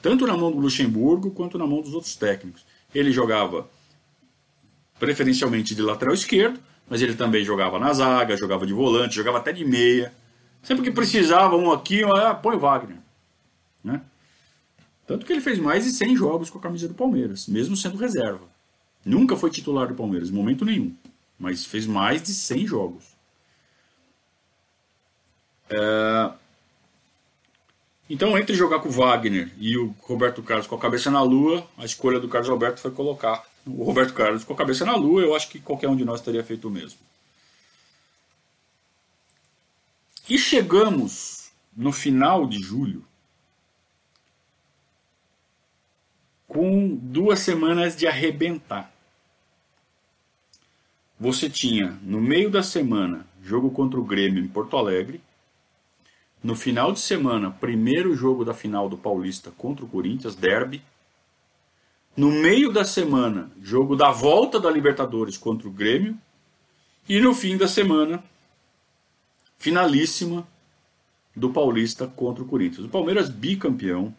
[0.01, 2.65] tanto na mão do Luxemburgo quanto na mão dos outros técnicos.
[2.95, 3.69] Ele jogava
[4.99, 9.53] preferencialmente de lateral esquerdo, mas ele também jogava na zaga, jogava de volante, jogava até
[9.53, 10.13] de meia.
[10.63, 12.99] Sempre que precisava um aqui, ah, põe o Wagner.
[13.83, 14.01] Né?
[15.07, 17.97] Tanto que ele fez mais de 100 jogos com a camisa do Palmeiras, mesmo sendo
[17.97, 18.47] reserva.
[19.05, 20.95] Nunca foi titular do Palmeiras, em momento nenhum.
[21.39, 23.05] Mas fez mais de 100 jogos.
[25.71, 26.31] É...
[28.11, 31.67] Então, entre jogar com o Wagner e o Roberto Carlos com a cabeça na lua,
[31.77, 35.23] a escolha do Carlos Alberto foi colocar o Roberto Carlos com a cabeça na lua.
[35.23, 36.99] Eu acho que qualquer um de nós teria feito o mesmo.
[40.29, 43.05] E chegamos no final de julho
[46.47, 48.93] com duas semanas de arrebentar.
[51.21, 55.21] Você tinha no meio da semana jogo contra o Grêmio em Porto Alegre.
[56.43, 60.83] No final de semana, primeiro jogo da final do Paulista contra o Corinthians, derby.
[62.17, 66.17] No meio da semana, jogo da volta da Libertadores contra o Grêmio.
[67.09, 68.23] E no fim da semana,
[69.57, 70.47] finalíssima
[71.35, 72.87] do Paulista contra o Corinthians.
[72.87, 74.15] O Palmeiras bicampeão,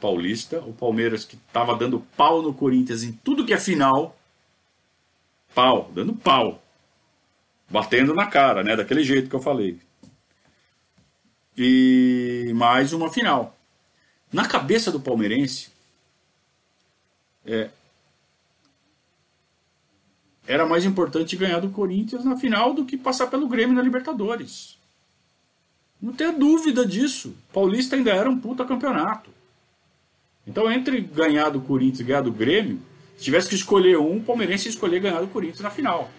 [0.00, 0.60] paulista.
[0.60, 4.16] O Palmeiras que estava dando pau no Corinthians em tudo que é final.
[5.54, 6.62] Pau, dando pau.
[7.68, 8.76] Batendo na cara, né?
[8.76, 9.78] Daquele jeito que eu falei.
[11.56, 13.56] E mais uma final.
[14.32, 15.68] Na cabeça do palmeirense,
[17.46, 17.70] é,
[20.46, 24.76] era mais importante ganhar do Corinthians na final do que passar pelo Grêmio na Libertadores.
[26.00, 27.34] Não tenha dúvida disso.
[27.52, 29.30] Paulista ainda era um puta campeonato.
[30.46, 32.80] Então, entre ganhar do Corinthians e ganhar do Grêmio,
[33.16, 36.10] se tivesse que escolher um, o palmeirense ia escolher ganhar do Corinthians na final.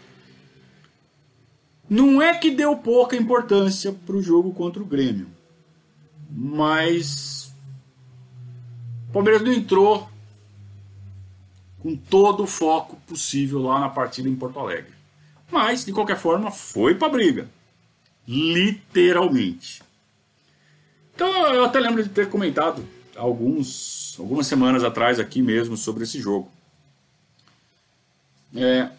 [1.90, 5.28] Não é que deu pouca importância para o jogo contra o Grêmio,
[6.30, 7.54] mas
[9.10, 10.10] o Palmeiras não entrou
[11.80, 14.94] com todo o foco possível lá na partida em Porto Alegre.
[15.50, 17.48] Mas, de qualquer forma, foi para briga.
[18.28, 19.82] Literalmente.
[21.16, 26.20] Então, eu até lembro de ter comentado alguns, algumas semanas atrás aqui mesmo sobre esse
[26.20, 26.52] jogo.
[28.56, 28.90] É,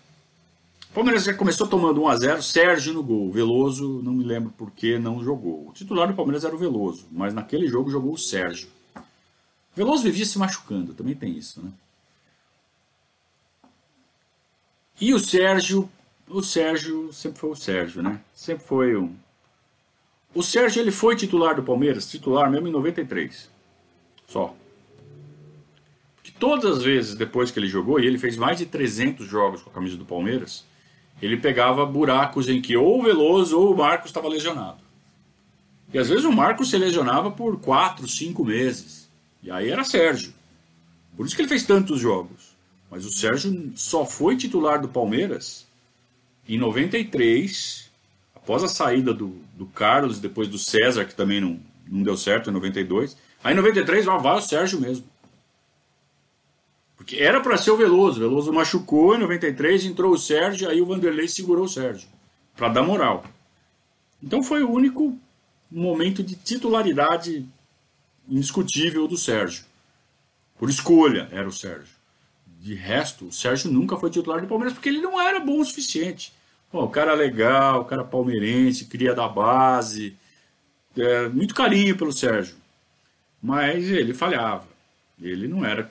[0.98, 3.30] Palmeiras já começou tomando 1 a 0 Sérgio no gol.
[3.30, 5.68] Veloso, não me lembro por que não jogou.
[5.68, 8.68] O titular do Palmeiras era o Veloso, mas naquele jogo jogou o Sérgio.
[9.76, 11.70] Veloso vivia se machucando, também tem isso, né?
[15.00, 15.88] E o Sérgio,
[16.26, 18.20] o Sérgio sempre foi o Sérgio, né?
[18.34, 19.14] Sempre foi um.
[20.34, 23.48] O Sérgio ele foi titular do Palmeiras, titular mesmo em 93.
[24.26, 24.52] Só.
[26.24, 29.62] Que todas as vezes depois que ele jogou, e ele fez mais de 300 jogos
[29.62, 30.66] com a camisa do Palmeiras,
[31.20, 34.78] ele pegava buracos em que ou o Veloso ou o Marcos estava lesionado.
[35.92, 39.08] E às vezes o Marcos se lesionava por 4, 5 meses.
[39.42, 40.32] E aí era Sérgio.
[41.16, 42.56] Por isso que ele fez tantos jogos.
[42.90, 45.66] Mas o Sérgio só foi titular do Palmeiras
[46.48, 47.90] em 93,
[48.34, 52.48] após a saída do, do Carlos, depois do César, que também não, não deu certo
[52.48, 53.16] em 92.
[53.44, 55.04] Aí em 93 vai, vai o Sérgio mesmo.
[56.98, 58.18] Porque era para ser o Veloso.
[58.18, 62.06] O Veloso machucou em 93, entrou o Sérgio, aí o Vanderlei segurou o Sérgio.
[62.54, 63.24] Para dar moral.
[64.22, 65.18] Então foi o único
[65.70, 67.46] momento de titularidade
[68.28, 69.64] indiscutível do Sérgio.
[70.58, 71.96] Por escolha era o Sérgio.
[72.60, 75.64] De resto, o Sérgio nunca foi titular do Palmeiras porque ele não era bom o
[75.64, 76.34] suficiente.
[76.70, 80.14] O cara legal, o cara palmeirense, cria da base.
[80.96, 82.56] É, muito carinho pelo Sérgio
[83.42, 84.66] mas ele falhava.
[85.20, 85.82] Ele não era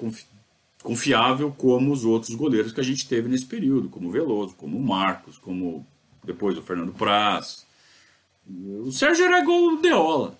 [0.84, 4.78] confiável como os outros goleiros que a gente teve nesse período, como o Veloso, como
[4.78, 5.86] o Marcos, como
[6.24, 7.66] depois o Fernando Praz.
[8.48, 10.40] O Sérgio era igual o Deola.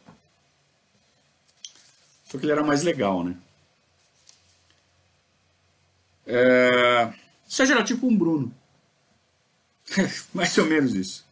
[2.26, 3.38] Só que ele era mais legal, né?
[6.26, 7.14] É...
[7.48, 8.54] O Sérgio era tipo um Bruno.
[10.34, 11.26] mais ou menos isso.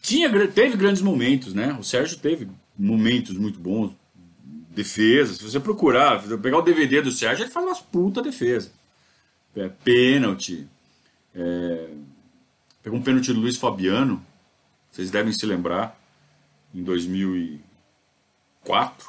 [0.00, 1.72] Tinha, teve grandes momentos, né?
[1.78, 3.92] O Sérgio teve momentos muito bons,
[4.76, 5.34] defesa.
[5.34, 8.70] Se você procurar, pegar o DVD do Sérgio, ele faz umas puta defesa.
[9.56, 10.68] é, pênalti.
[11.34, 11.88] É,
[12.82, 14.22] pegou um pênalti do Luiz Fabiano,
[14.92, 15.98] vocês devem se lembrar,
[16.74, 19.08] em 2004,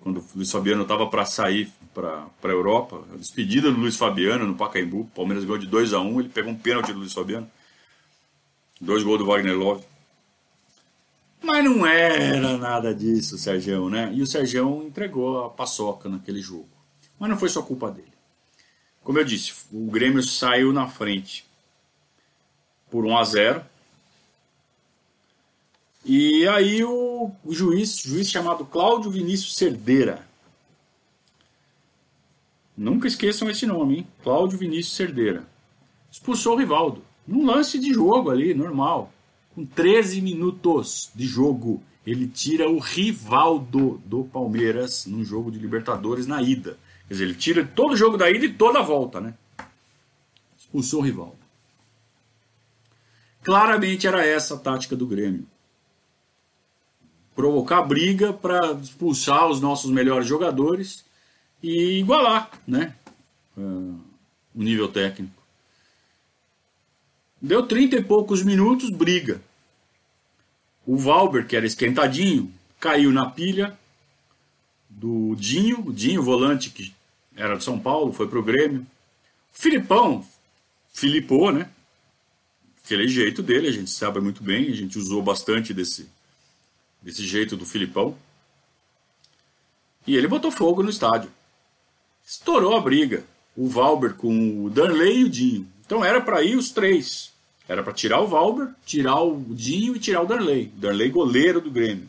[0.00, 4.44] quando o Luiz Fabiano estava para sair para a Europa, a despedida do Luiz Fabiano
[4.46, 7.12] no Pacaembu, o Palmeiras ganhou de 2 a 1 ele pegou um pênalti do Luiz
[7.12, 7.48] Fabiano,
[8.80, 9.84] dois gols do Wagner Love.
[11.42, 14.12] Mas não era nada disso, Sérgio, né?
[14.14, 16.68] E o Sérgio entregou a paçoca naquele jogo.
[17.18, 18.12] Mas não foi só culpa dele.
[19.02, 21.44] Como eu disse, o Grêmio saiu na frente
[22.90, 23.64] por 1 a 0.
[26.04, 30.26] E aí o, o juiz, juiz chamado Cláudio Vinícius Cerdeira.
[32.76, 34.06] Nunca esqueçam esse nome, hein?
[34.22, 35.44] Cláudio Vinícius Cerdeira.
[36.10, 37.04] Expulsou o Rivaldo.
[37.26, 39.12] Num lance de jogo ali, normal.
[39.54, 46.26] Com 13 minutos de jogo, ele tira o Rivaldo do Palmeiras num jogo de Libertadores
[46.26, 46.78] na ida.
[47.06, 49.34] Quer dizer, ele tira todo o jogo da ida e toda a volta, né?
[50.58, 51.36] Expulsou o Rivaldo.
[53.42, 55.46] Claramente era essa a tática do Grêmio.
[57.34, 61.04] Provocar briga para expulsar os nossos melhores jogadores
[61.62, 62.94] e igualar né,
[63.56, 64.00] uh,
[64.54, 65.41] o nível técnico.
[67.42, 69.42] Deu 30 e poucos minutos, briga.
[70.86, 73.76] O Valber, que era esquentadinho, caiu na pilha
[74.88, 76.94] do Dinho, o Dinho, volante que
[77.34, 78.82] era de São Paulo, foi pro Grêmio.
[78.82, 78.86] O
[79.60, 80.24] Filipão,
[80.92, 81.68] Filipou, né?
[82.84, 86.08] Aquele jeito dele, a gente sabe muito bem, a gente usou bastante desse,
[87.02, 88.16] desse jeito do Filipão.
[90.06, 91.30] E ele botou fogo no estádio.
[92.24, 93.24] Estourou a briga.
[93.56, 95.68] O Valber com o Danley e o Dinho.
[95.84, 97.31] Então era para ir os três.
[97.72, 100.66] Era para tirar o Valber, tirar o Dinho e tirar o Danley.
[100.76, 102.06] Danley goleiro do Grêmio.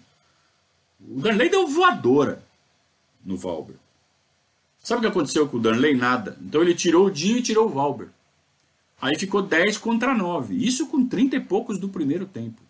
[0.99, 2.43] O Danley deu voadora
[3.23, 3.77] no Valber.
[4.81, 5.95] Sabe o que aconteceu com o Danley?
[5.95, 6.37] Nada.
[6.41, 8.09] Então ele tirou o Dinho e tirou o Valber.
[9.01, 10.53] Aí ficou 10 contra 9.
[10.53, 12.61] Isso com 30 e poucos do primeiro tempo.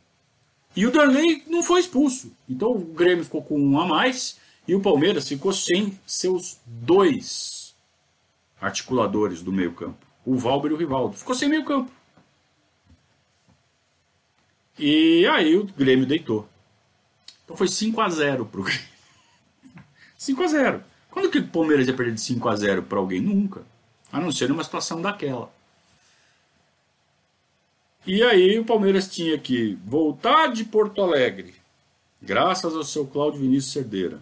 [0.75, 2.31] E o Danley não foi expulso.
[2.47, 4.37] Então o Grêmio ficou com um a mais
[4.67, 7.73] e o Palmeiras ficou sem seus dois
[8.61, 10.05] articuladores do meio-campo.
[10.23, 11.17] O Valber e o Rivaldo.
[11.17, 11.91] Ficou sem meio-campo.
[14.77, 16.47] E aí o Grêmio deitou.
[17.43, 18.83] Então foi 5 a 0 pro Grêmio.
[20.17, 23.21] 5 a 0 Quando que o Palmeiras ia perder de 5 a 0 para alguém?
[23.21, 23.61] Nunca.
[24.11, 25.51] A não ser numa situação daquela.
[28.05, 31.53] E aí o Palmeiras tinha que voltar de Porto Alegre,
[32.21, 34.19] graças ao seu Cláudio Vinícius Cerdeira.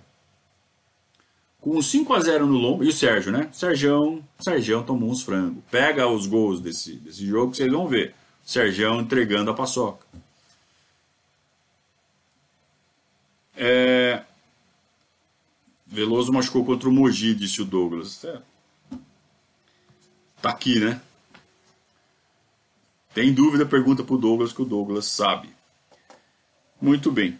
[1.59, 3.49] Com 5 a 0 no lombo, e o Sérgio, né?
[3.51, 5.63] Sérgio, Sérgio tomou uns frangos.
[5.69, 8.13] Pega os gols desse, desse jogo que vocês vão ver.
[8.43, 10.05] Sérgio entregando a paçoca.
[13.63, 14.23] É...
[15.85, 18.25] Veloso machucou contra o Mogi, disse o Douglas.
[18.25, 18.41] É.
[20.41, 20.99] Tá aqui, né?
[23.13, 25.49] Tem dúvida, pergunta para o Douglas, que o Douglas sabe.
[26.81, 27.39] Muito bem.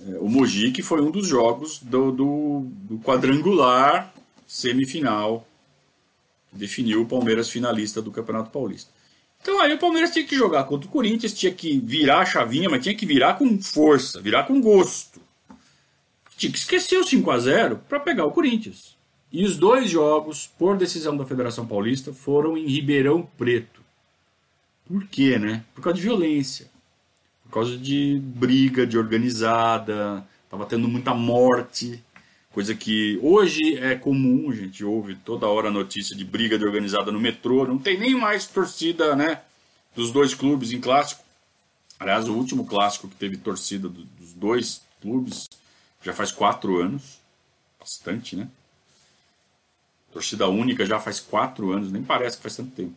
[0.00, 4.12] É, o Mogi, que foi um dos jogos do, do, do quadrangular
[4.46, 5.48] semifinal,
[6.50, 8.90] que definiu o Palmeiras finalista do Campeonato Paulista.
[9.40, 12.68] Então aí o Palmeiras tinha que jogar contra o Corinthians, tinha que virar a chavinha,
[12.68, 15.20] mas tinha que virar com força, virar com gosto.
[16.36, 18.96] Tinha que esquecer o 5 a 0 para pegar o Corinthians.
[19.32, 23.80] E os dois jogos, por decisão da Federação Paulista, foram em Ribeirão Preto.
[24.86, 25.64] Por quê, né?
[25.74, 26.70] Por causa de violência.
[27.44, 30.26] Por causa de briga, de organizada.
[30.48, 32.02] Tava tendo muita morte.
[32.56, 37.12] Coisa que hoje é comum, a gente ouve toda hora notícia de briga de organizada
[37.12, 37.66] no metrô.
[37.66, 39.42] Não tem nem mais torcida, né?
[39.94, 41.22] Dos dois clubes em clássico.
[42.00, 45.50] Aliás, o último clássico que teve torcida dos dois clubes
[46.02, 47.18] já faz quatro anos.
[47.78, 48.48] Bastante, né?
[50.10, 52.96] Torcida única já faz quatro anos, nem parece que faz tanto tempo.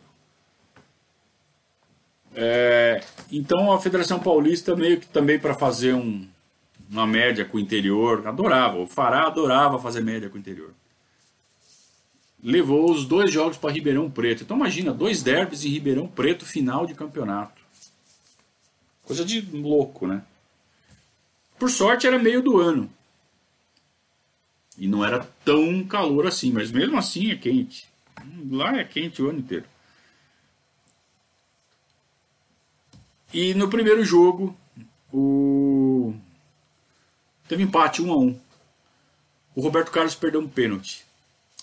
[2.34, 6.26] É, então a Federação Paulista, meio que também para fazer um,
[6.90, 10.74] uma média com o interior, adorava, o Fará adorava fazer média com o interior.
[12.42, 14.42] Levou os dois jogos para Ribeirão Preto.
[14.42, 17.60] Então imagina, dois derbys em Ribeirão Preto, final de campeonato.
[19.04, 20.22] Coisa de louco, né?
[21.58, 22.90] Por sorte era meio do ano.
[24.78, 27.86] E não era tão calor assim, mas mesmo assim é quente.
[28.50, 29.66] Lá é quente o ano inteiro.
[33.32, 34.56] E no primeiro jogo,
[35.12, 35.79] o...
[37.50, 38.40] teve empate 1 a 1
[39.56, 41.04] O Roberto Carlos perdeu um pênalti.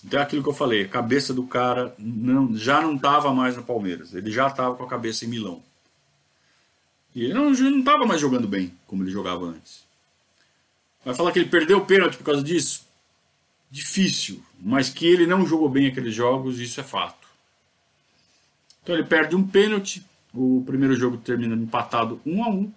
[0.04, 3.56] Então é aquilo que eu falei, a cabeça do cara não, já não estava mais
[3.56, 4.14] no Palmeiras.
[4.14, 5.62] Ele já estava com a cabeça em Milão.
[7.14, 9.84] E ele não estava mais jogando bem como ele jogava antes.
[11.04, 12.86] Vai falar que ele perdeu o pênalti por causa disso?
[13.70, 17.28] difícil, mas que ele não jogou bem aqueles jogos, isso é fato.
[18.82, 22.72] Então ele perde um pênalti, o primeiro jogo termina empatado 1 a 1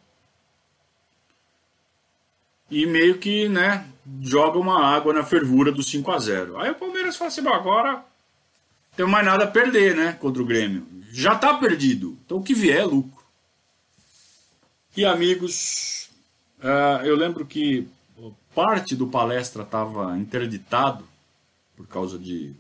[2.71, 3.85] e meio que, né,
[4.21, 8.03] joga uma água na fervura do 5 a 0 Aí o Palmeiras fala assim, agora
[8.95, 10.87] tem mais nada a perder, né, contra o Grêmio.
[11.11, 13.21] Já tá perdido, então o que vier é lucro.
[14.95, 16.09] E amigos,
[16.59, 17.87] uh, eu lembro que
[18.55, 21.05] parte do palestra estava interditado
[21.75, 22.53] por causa de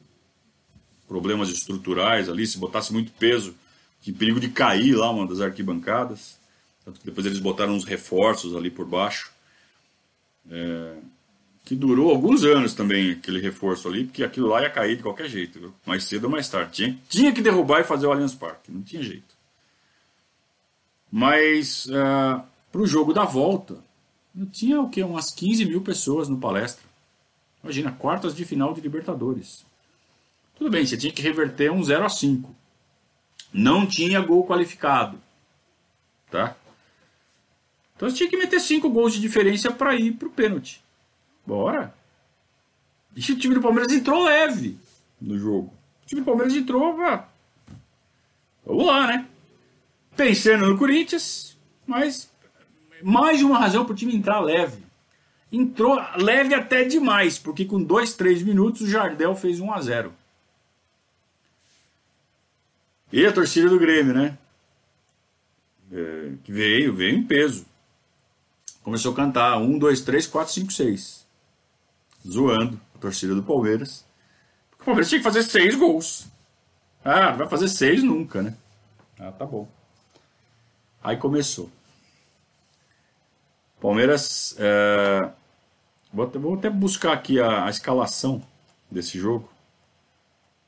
[1.07, 3.53] problemas estruturais ali, se botasse muito peso,
[4.01, 6.39] tinha perigo de cair lá uma das arquibancadas.
[6.83, 9.30] Tanto que depois eles botaram uns reforços ali por baixo.
[10.49, 10.95] É,
[11.63, 15.29] que durou alguns anos também, aquele reforço ali, porque aquilo lá ia cair de qualquer
[15.29, 15.73] jeito, viu?
[15.85, 16.71] mais cedo ou mais tarde.
[16.71, 19.35] Tinha, tinha que derrubar e fazer o Allianz Parque, não tinha jeito.
[21.11, 23.77] Mas uh, para o jogo da volta,
[24.37, 25.03] eu tinha o que?
[25.03, 26.83] Umas 15 mil pessoas no palestra.
[27.63, 29.65] Imagina, quartas de final de Libertadores.
[30.57, 32.55] Tudo bem, você tinha que reverter um 0 a 5
[33.53, 35.17] Não tinha gol qualificado.
[36.29, 36.55] Tá?
[38.01, 40.83] Então você tinha que meter 5 gols de diferença para ir para o pênalti.
[41.45, 41.93] Bora.
[43.15, 44.75] E o time do Palmeiras entrou leve
[45.21, 45.71] no jogo.
[46.03, 47.29] O time do Palmeiras entrou, pá.
[48.65, 49.27] vamos lá, né?
[50.17, 52.27] Pensando no Corinthians, mas
[53.03, 54.81] mais uma razão para o time entrar leve.
[55.51, 60.13] Entrou leve até demais, porque com 2, 3 minutos o Jardel fez 1 a 0
[63.13, 64.39] E a torcida do Grêmio, né?
[65.93, 67.69] É, que veio, veio em peso.
[68.83, 71.21] Começou a cantar 1, 2, 3, 4, 5, 6
[72.27, 74.05] zoando a torcida do Palmeiras.
[74.69, 76.27] Porque o Palmeiras tinha que fazer seis gols.
[77.03, 78.55] Ah, não vai fazer seis nunca, né?
[79.19, 79.67] Ah, tá bom.
[81.03, 81.69] Aí começou.
[83.79, 84.55] Palmeiras.
[84.59, 85.31] É...
[86.13, 88.43] Vou, até, vou, até, buscar aqui a, a escalação
[88.89, 89.49] desse jogo.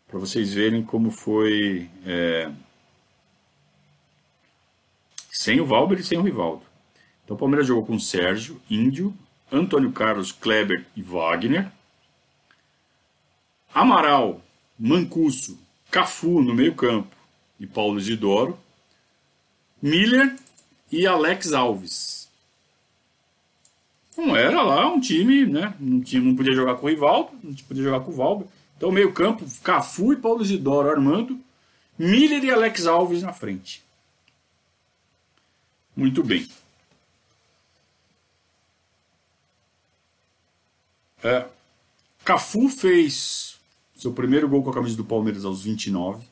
[0.08, 1.90] Para vocês verem como foi.
[2.06, 2.52] É...
[5.32, 6.73] Sem o Valber e sem o Rivaldo.
[7.24, 9.14] Então o Palmeiras jogou com Sérgio, Índio,
[9.52, 11.72] Antônio Carlos, Kleber e Wagner.
[13.74, 14.42] Amaral,
[14.78, 15.58] Mancuso,
[15.90, 17.16] Cafu no meio-campo
[17.60, 18.60] e Paulo Isidoro.
[19.82, 20.36] Miller
[20.92, 22.30] e Alex Alves.
[24.16, 25.74] Não era lá um time, né?
[25.80, 28.48] Não, tinha, não podia jogar com o Rivaldo, não podia jogar com o Valber.
[28.78, 31.40] Então, meio-campo, Cafu e Paulo Isidoro armando.
[31.98, 33.84] Miller e Alex Alves na frente.
[35.96, 36.48] Muito bem.
[41.24, 41.46] É,
[42.24, 43.58] Cafu fez
[43.96, 46.26] seu primeiro gol com a camisa do Palmeiras aos 29.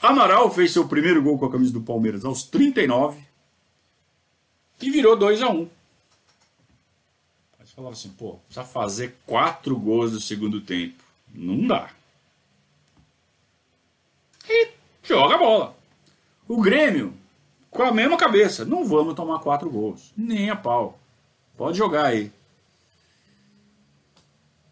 [0.00, 3.20] Amaral fez seu primeiro gol com a camisa do Palmeiras aos 39.
[4.80, 5.68] E virou 2 a 1 um.
[7.58, 11.02] Você falava assim, pô, precisa fazer quatro gols no segundo tempo.
[11.34, 11.90] Não dá.
[14.48, 14.70] E
[15.02, 15.76] joga a bola.
[16.46, 17.12] O Grêmio,
[17.70, 20.12] com a mesma cabeça, não vamos tomar quatro gols.
[20.16, 20.98] Nem a pau.
[21.56, 22.30] Pode jogar aí.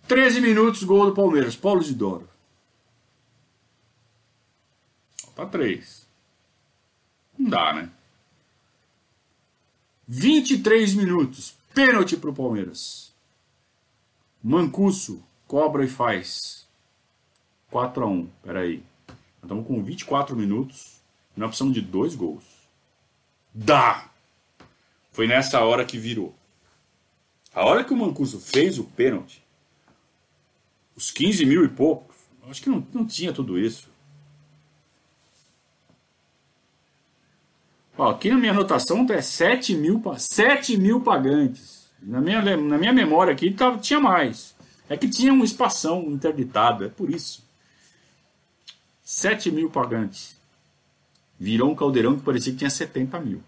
[0.07, 1.57] 13 minutos, gol do Palmeiras.
[1.57, 2.29] Paulo Isidoro.
[5.35, 6.07] Falta 3.
[7.39, 7.91] Não dá, né?
[10.07, 11.57] 23 minutos.
[11.75, 13.13] Pênalti para o Palmeiras.
[14.43, 16.69] Mancuso cobra e faz.
[17.71, 18.83] 4 a 1 Peraí.
[19.43, 21.01] Estamos com 24 minutos.
[21.37, 22.45] Nós precisamos de dois gols.
[23.53, 24.11] Dá!
[25.11, 26.35] Foi nessa hora que virou.
[27.55, 29.44] A hora que o Mancuso fez o pênalti,
[30.97, 32.15] os 15 mil e pouco,
[32.49, 33.89] acho que não, não tinha tudo isso.
[37.97, 41.89] Ó, aqui na minha anotação é 7 mil, 7 mil pagantes.
[42.03, 44.55] Na minha, na minha memória aqui tava, tinha mais.
[44.89, 47.43] É que tinha um espação interditado, é por isso.
[49.03, 50.37] 7 mil pagantes.
[51.39, 53.43] Virou um caldeirão que parecia que tinha 70 mil.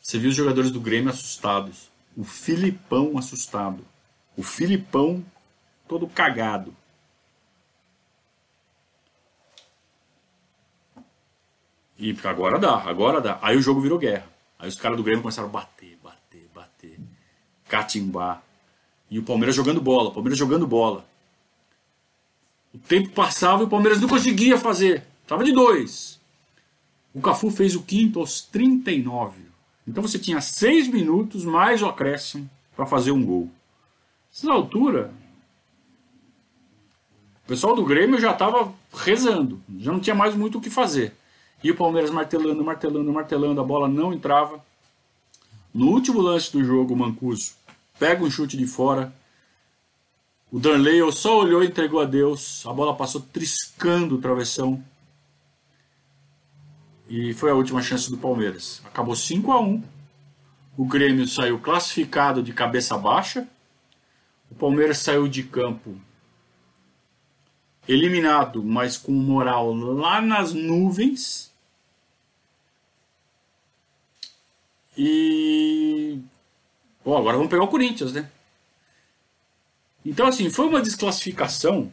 [0.00, 1.90] Você viu os jogadores do Grêmio assustados.
[2.16, 3.84] O Filipão assustado.
[4.36, 5.24] O Filipão
[5.86, 6.74] todo cagado.
[11.98, 13.38] E agora dá, agora dá.
[13.40, 14.26] Aí o jogo virou guerra.
[14.58, 16.98] Aí os caras do Grêmio começaram a bater, bater, bater,
[17.68, 18.42] catimbar.
[19.10, 21.06] E o Palmeiras jogando bola, o Palmeiras jogando bola.
[22.74, 25.06] O tempo passava e o Palmeiras não conseguia fazer.
[25.26, 26.20] Tava de dois.
[27.14, 29.40] O Cafu fez o quinto aos 39.
[29.88, 33.50] Então você tinha seis minutos mais o acréscimo para fazer um gol.
[34.30, 35.14] Nessa altura,
[37.46, 41.14] o pessoal do Grêmio já estava rezando, já não tinha mais muito o que fazer.
[41.62, 44.60] E o Palmeiras martelando, martelando, martelando, a bola não entrava.
[45.72, 47.52] No último lance do jogo, o Mancuso
[48.00, 49.14] pega um chute de fora
[50.50, 52.66] O Darley só olhou e entregou a Deus.
[52.66, 54.82] A bola passou triscando o travessão.
[57.08, 58.82] E foi a última chance do Palmeiras.
[58.84, 59.84] Acabou 5 a 1
[60.76, 63.46] O Grêmio saiu classificado de cabeça baixa.
[64.50, 65.96] O Palmeiras saiu de campo
[67.88, 71.52] eliminado, mas com moral lá nas nuvens.
[74.96, 76.18] E.
[77.04, 78.30] Bom, agora vamos pegar o Corinthians, né?
[80.04, 81.92] Então, assim, foi uma desclassificação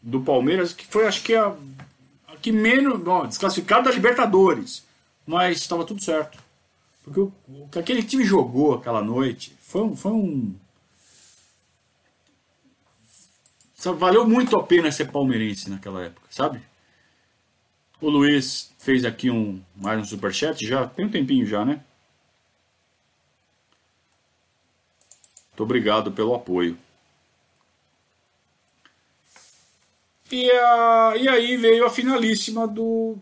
[0.00, 1.54] do Palmeiras que foi, acho que, a,
[2.28, 3.00] a que menos.
[3.00, 4.84] Bom, desclassificado da Libertadores.
[5.26, 6.42] Mas estava tudo certo.
[7.04, 9.94] Porque o, o, que aquele time jogou aquela noite foi.
[9.94, 10.54] Foi um
[13.84, 16.60] valeu muito a pena ser palmeirense naquela época, sabe?
[18.00, 21.82] O Luiz fez aqui um mais um superchat já, tem um tempinho já, né?
[25.50, 26.78] Muito obrigado pelo apoio.
[30.30, 33.18] E, a, e aí veio a finalíssima do,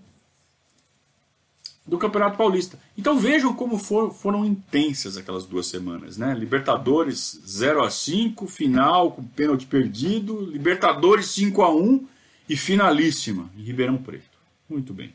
[1.88, 2.78] do Campeonato Paulista.
[2.96, 6.34] Então vejam como for, foram intensas aquelas duas semanas, né?
[6.34, 12.06] Libertadores 0 a 5 final com pênalti perdido, Libertadores 5 a 1
[12.46, 14.38] e finalíssima em Ribeirão Preto.
[14.68, 15.14] Muito bem.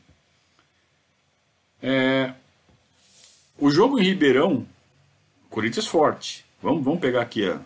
[1.80, 2.34] É,
[3.60, 4.66] o jogo em Ribeirão,
[5.52, 6.44] Corinthians forte.
[6.62, 7.62] Vamos, vamos pegar aqui a,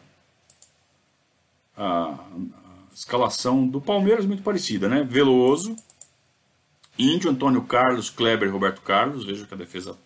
[1.77, 5.03] a, a escalação do Palmeiras, muito parecida, né?
[5.03, 5.77] Veloso,
[6.97, 9.25] Índio, Antônio Carlos, Kleber e Roberto Carlos.
[9.25, 9.97] Veja que a defesa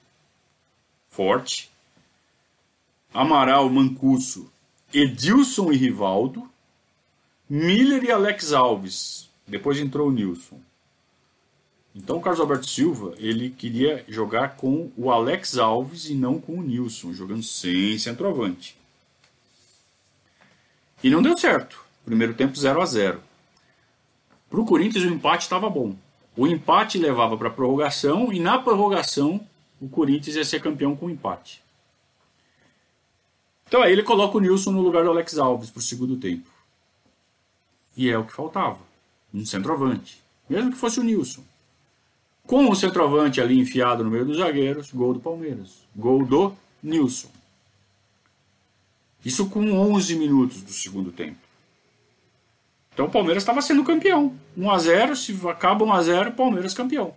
[1.10, 1.70] forte.
[3.14, 4.52] Amaral, Mancuso,
[4.94, 6.50] Edilson e Rivaldo.
[7.50, 9.30] Miller e Alex Alves.
[9.48, 10.60] Depois entrou o Nilson.
[11.94, 16.54] Então o Carlos Alberto Silva, ele queria jogar com o Alex Alves e não com
[16.54, 18.78] o Nilson, jogando sem centroavante.
[21.04, 21.84] E não deu certo.
[22.06, 23.22] Primeiro tempo 0 a 0
[24.50, 25.96] Para o Corinthians o empate estava bom.
[26.36, 29.46] O empate levava para a prorrogação e na prorrogação
[29.82, 31.62] o Corinthians ia ser campeão com empate.
[33.68, 36.50] Então aí ele coloca o Nilson no lugar do Alex Alves para o segundo tempo.
[37.96, 38.80] E é o que faltava.
[39.34, 40.22] Um centroavante.
[40.50, 41.44] Mesmo que fosse o Nilson.
[42.46, 45.86] Com o centroavante ali enfiado no meio dos zagueiros, gol do Palmeiras.
[45.96, 46.54] Gol do
[46.84, 47.30] Nilson.
[49.24, 51.41] Isso com 11 minutos do segundo tempo.
[53.02, 54.32] Então o Palmeiras estava sendo campeão.
[54.56, 57.16] 1 a 0 se acaba 1 a 0 Palmeiras campeão.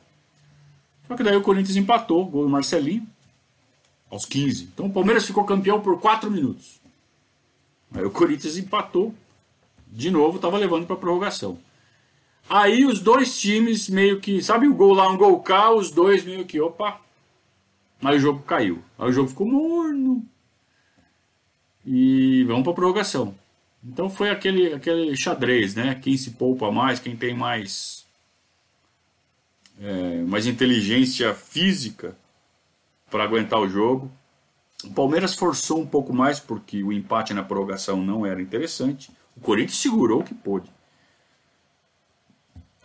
[1.06, 3.06] Só que daí o Corinthians empatou, gol do Marcelinho,
[4.10, 4.70] aos 15.
[4.72, 6.80] Então o Palmeiras ficou campeão por 4 minutos.
[7.94, 9.14] Aí o Corinthians empatou,
[9.86, 11.58] de novo, estava levando para prorrogação.
[12.48, 16.24] Aí os dois times meio que, sabe o gol lá, um gol cá, os dois
[16.24, 16.98] meio que, opa.
[18.02, 18.82] Aí o jogo caiu.
[18.98, 20.24] Aí o jogo ficou morno.
[21.84, 23.34] E vamos para prorrogação.
[23.84, 25.94] Então foi aquele, aquele xadrez, né?
[25.94, 28.06] Quem se poupa mais, quem tem mais,
[29.78, 32.16] é, mais inteligência física
[33.10, 34.10] para aguentar o jogo.
[34.82, 39.10] O Palmeiras forçou um pouco mais porque o empate na prorrogação não era interessante.
[39.36, 40.70] O Corinthians segurou o que pôde.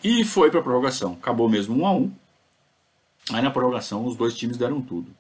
[0.04, 1.14] E foi para a prorrogação.
[1.14, 2.12] Acabou mesmo 1 a 1
[3.32, 5.12] Aí na prorrogação os dois times deram tudo.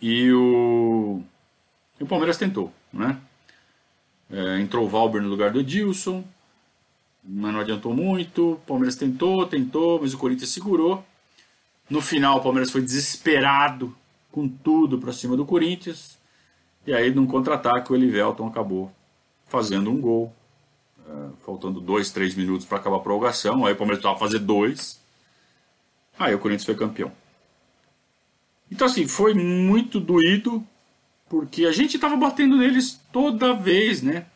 [0.00, 1.20] E o,
[2.00, 3.20] e o Palmeiras tentou, né?
[4.32, 6.24] É, entrou o Valber no lugar do Edilson,
[7.22, 8.52] mas não adiantou muito.
[8.52, 11.04] O Palmeiras tentou, tentou, mas o Corinthians segurou.
[11.88, 13.94] No final, o Palmeiras foi desesperado
[14.30, 16.18] com tudo para cima do Corinthians.
[16.86, 18.90] E aí, num contra-ataque, o Elivelton acabou
[19.44, 20.34] fazendo um gol.
[21.06, 23.66] É, faltando dois, três minutos para acabar a prorrogação.
[23.66, 24.98] Aí o Palmeiras estava fazer dois.
[26.18, 27.12] Aí o Corinthians foi campeão.
[28.70, 30.66] Então, assim, foi muito doído
[31.32, 34.26] porque a gente estava batendo neles toda vez, né?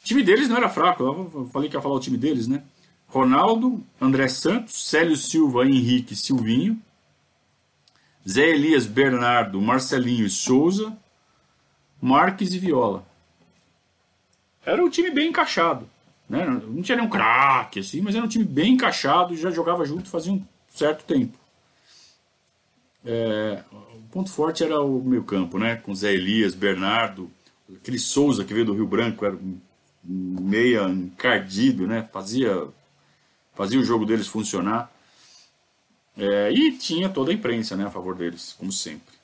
[0.00, 2.62] O time deles não era fraco, eu falei que ia falar o time deles, né?
[3.08, 6.80] Ronaldo, André Santos, Célio Silva, Henrique, Silvinho,
[8.28, 10.96] Zé Elias, Bernardo, Marcelinho e Souza,
[12.00, 13.04] Marques e Viola.
[14.64, 15.90] Era um time bem encaixado.
[16.28, 16.46] Né?
[16.46, 20.08] Não tinha nenhum craque, assim, mas era um time bem encaixado e já jogava junto
[20.08, 21.36] fazia um certo tempo.
[23.04, 23.64] É,
[24.14, 25.74] ponto forte era o meio campo, né?
[25.74, 27.28] Com Zé Elias, Bernardo,
[27.74, 29.36] aquele Souza que veio do Rio Branco, era
[30.04, 32.08] meia encardido, né?
[32.12, 32.68] Fazia,
[33.54, 34.88] fazia o jogo deles funcionar.
[36.16, 39.14] É, e tinha toda a imprensa né, a favor deles, como sempre.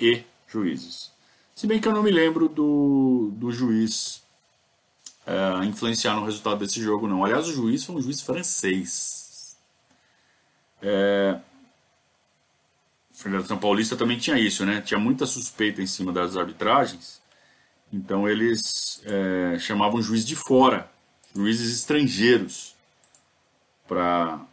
[0.00, 1.10] E juízes.
[1.52, 4.22] Se bem que eu não me lembro do, do juiz
[5.26, 7.24] é, influenciar no resultado desse jogo, não.
[7.24, 9.56] Aliás, o juiz foi um juiz francês.
[10.80, 11.40] É,
[13.14, 14.80] Federação Paulista também tinha isso, né?
[14.80, 17.22] Tinha muita suspeita em cima das arbitragens.
[17.92, 20.90] Então eles é, chamavam juiz de fora,
[21.32, 22.74] juízes estrangeiros,
[23.86, 24.44] para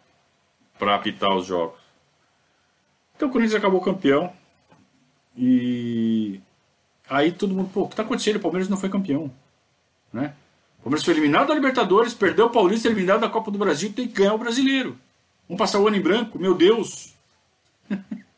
[0.79, 1.79] apitar os jogos.
[3.15, 4.31] Então o Corinthians acabou campeão.
[5.35, 6.39] E
[7.09, 8.35] aí todo mundo, pô, o que está acontecendo?
[8.35, 9.33] O Palmeiras não foi campeão.
[10.13, 10.35] Né?
[10.79, 14.07] O Palmeiras foi eliminado da Libertadores, perdeu o Paulista, eliminado da Copa do Brasil, tem
[14.07, 14.99] que ganhar o brasileiro.
[15.47, 16.37] Vamos passar o ano em branco?
[16.37, 17.15] Meu Deus!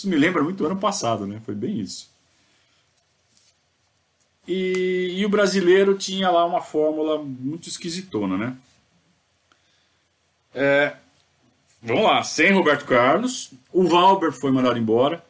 [0.00, 1.40] isso me lembra muito ano passado, né?
[1.44, 2.10] Foi bem isso.
[4.48, 8.56] E, e, o brasileiro tinha lá uma fórmula muito esquisitona, né?
[10.54, 10.96] É,
[11.82, 15.24] vamos lá, sem Roberto Carlos, o Valber foi mandado embora,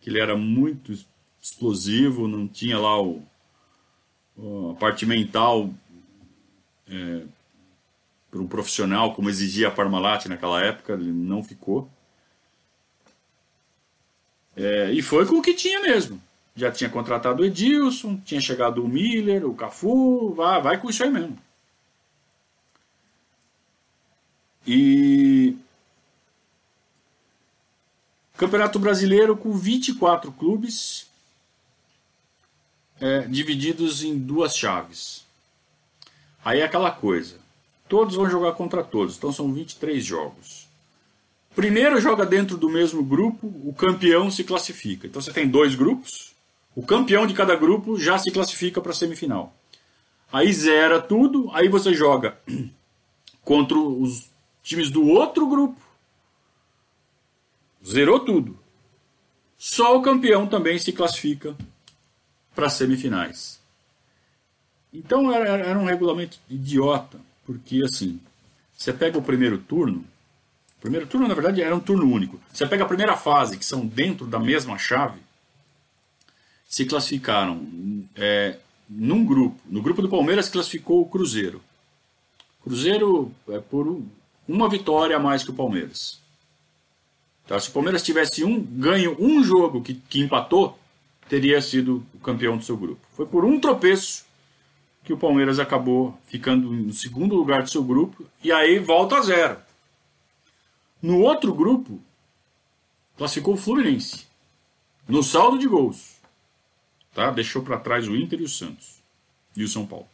[0.00, 0.92] que ele era muito
[1.40, 3.22] explosivo, não tinha lá o,
[4.72, 5.70] a parte mental
[6.90, 7.22] é,
[8.30, 11.88] para um profissional, como exigia a Parmalat naquela época, ele não ficou.
[14.58, 16.20] É, e foi com o que tinha mesmo.
[16.56, 21.04] Já tinha contratado o Edilson, tinha chegado o Miller, o Cafu, vai, vai com isso
[21.04, 21.38] aí mesmo.
[24.66, 25.56] E
[28.36, 31.08] Campeonato Brasileiro com 24 clubes
[33.00, 35.24] é, divididos em duas chaves.
[36.44, 37.36] Aí é aquela coisa.
[37.88, 40.67] Todos vão jogar contra todos, então são 23 jogos.
[41.54, 45.06] Primeiro joga dentro do mesmo grupo, o campeão se classifica.
[45.06, 46.34] Então você tem dois grupos,
[46.74, 49.54] o campeão de cada grupo já se classifica para a semifinal.
[50.32, 52.38] Aí zera tudo, aí você joga
[53.42, 54.30] contra os
[54.62, 55.80] times do outro grupo.
[57.84, 58.58] Zerou tudo.
[59.56, 61.56] Só o campeão também se classifica
[62.54, 63.60] para as semifinais.
[64.92, 68.20] Então era, era um regulamento idiota, porque assim,
[68.76, 70.04] você pega o primeiro turno,
[70.80, 72.40] primeiro turno na verdade era um turno único.
[72.52, 75.20] Você pega a primeira fase, que são dentro da mesma chave,
[76.66, 77.66] se classificaram
[78.14, 78.58] é,
[78.88, 79.58] num grupo.
[79.66, 81.62] No grupo do Palmeiras classificou o Cruzeiro.
[82.62, 84.02] Cruzeiro é por
[84.46, 86.20] uma vitória a mais que o Palmeiras.
[87.44, 90.78] Então, se o Palmeiras tivesse um ganho um jogo que, que empatou,
[91.28, 93.00] teria sido o campeão do seu grupo.
[93.14, 94.26] Foi por um tropeço
[95.04, 99.22] que o Palmeiras acabou ficando no segundo lugar do seu grupo e aí volta a
[99.22, 99.56] zero.
[101.00, 102.00] No outro grupo,
[103.16, 104.26] classificou o Fluminense
[105.08, 106.18] no saldo de gols.
[107.14, 107.30] Tá?
[107.30, 109.02] Deixou para trás o Inter e o Santos
[109.56, 110.06] e o São Paulo.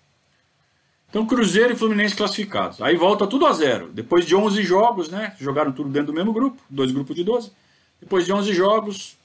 [1.11, 2.81] Então, Cruzeiro e Fluminense classificados.
[2.83, 3.93] Aí volta tudo a zero.
[3.93, 5.37] Depois de 11 jogos, né?
[5.39, 7.53] Jogaram tudo dentro do mesmo grupo, dois grupos de 12.
[8.01, 9.17] Depois de 11 jogos,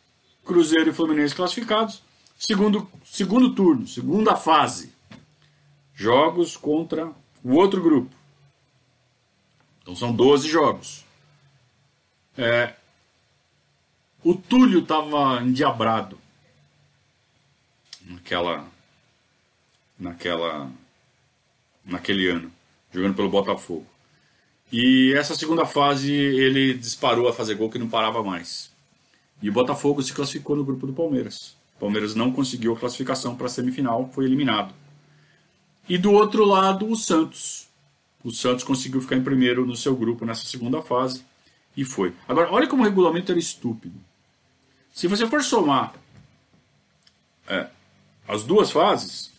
[0.45, 2.03] Cruzeiro e Fluminense classificados.
[2.37, 4.93] Segundo, segundo turno, segunda fase.
[5.95, 7.11] Jogos contra
[7.43, 8.15] o outro grupo.
[9.81, 11.03] Então são 12 jogos.
[12.41, 12.73] É,
[14.23, 16.17] o Túlio estava endiabrado
[18.05, 18.65] naquela
[19.99, 20.71] naquela
[21.83, 22.49] naquele ano,
[22.93, 23.85] jogando pelo Botafogo.
[24.71, 28.71] E essa segunda fase ele disparou a fazer gol que não parava mais.
[29.41, 31.57] E o Botafogo se classificou no grupo do Palmeiras.
[31.75, 34.73] O Palmeiras não conseguiu a classificação para a semifinal, foi eliminado.
[35.89, 37.67] E do outro lado, o Santos.
[38.23, 41.27] O Santos conseguiu ficar em primeiro no seu grupo nessa segunda fase
[41.79, 42.13] e foi.
[42.27, 43.97] Agora, olha como o regulamento era estúpido.
[44.91, 45.93] Se você for somar
[47.47, 47.67] é,
[48.27, 49.31] as duas fases,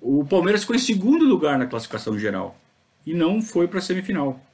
[0.00, 2.58] o Palmeiras ficou em segundo lugar na classificação geral
[3.06, 4.44] e não foi para a semifinal.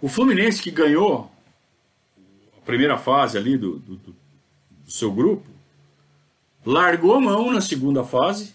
[0.00, 1.28] O Fluminense, que ganhou
[2.56, 4.16] a primeira fase ali do, do, do,
[4.86, 5.50] seu grupo,
[6.64, 8.54] largou a mão na segunda fase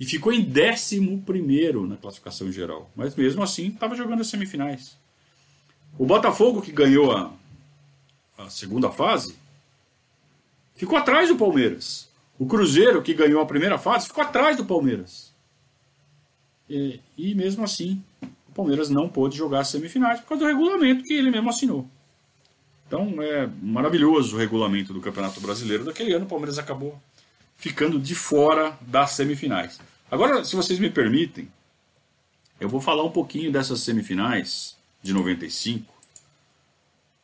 [0.00, 2.90] e ficou em décimo primeiro na classificação geral.
[2.96, 4.98] Mas mesmo assim estava jogando as semifinais.
[5.98, 7.32] O Botafogo, que ganhou a,
[8.38, 9.36] a segunda fase,
[10.74, 12.08] ficou atrás do Palmeiras.
[12.38, 15.30] O Cruzeiro, que ganhou a primeira fase, ficou atrás do Palmeiras.
[16.68, 21.04] E, e mesmo assim, o Palmeiras não pôde jogar as semifinais por causa do regulamento
[21.04, 21.86] que ele mesmo assinou.
[22.86, 26.24] Então é maravilhoso o regulamento do Campeonato Brasileiro daquele ano.
[26.24, 26.98] O Palmeiras acabou
[27.56, 29.78] ficando de fora das semifinais.
[30.10, 31.48] Agora, se vocês me permitem,
[32.58, 35.92] eu vou falar um pouquinho dessas semifinais de 95,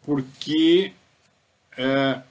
[0.02, 0.92] porque
[1.76, 2.22] é,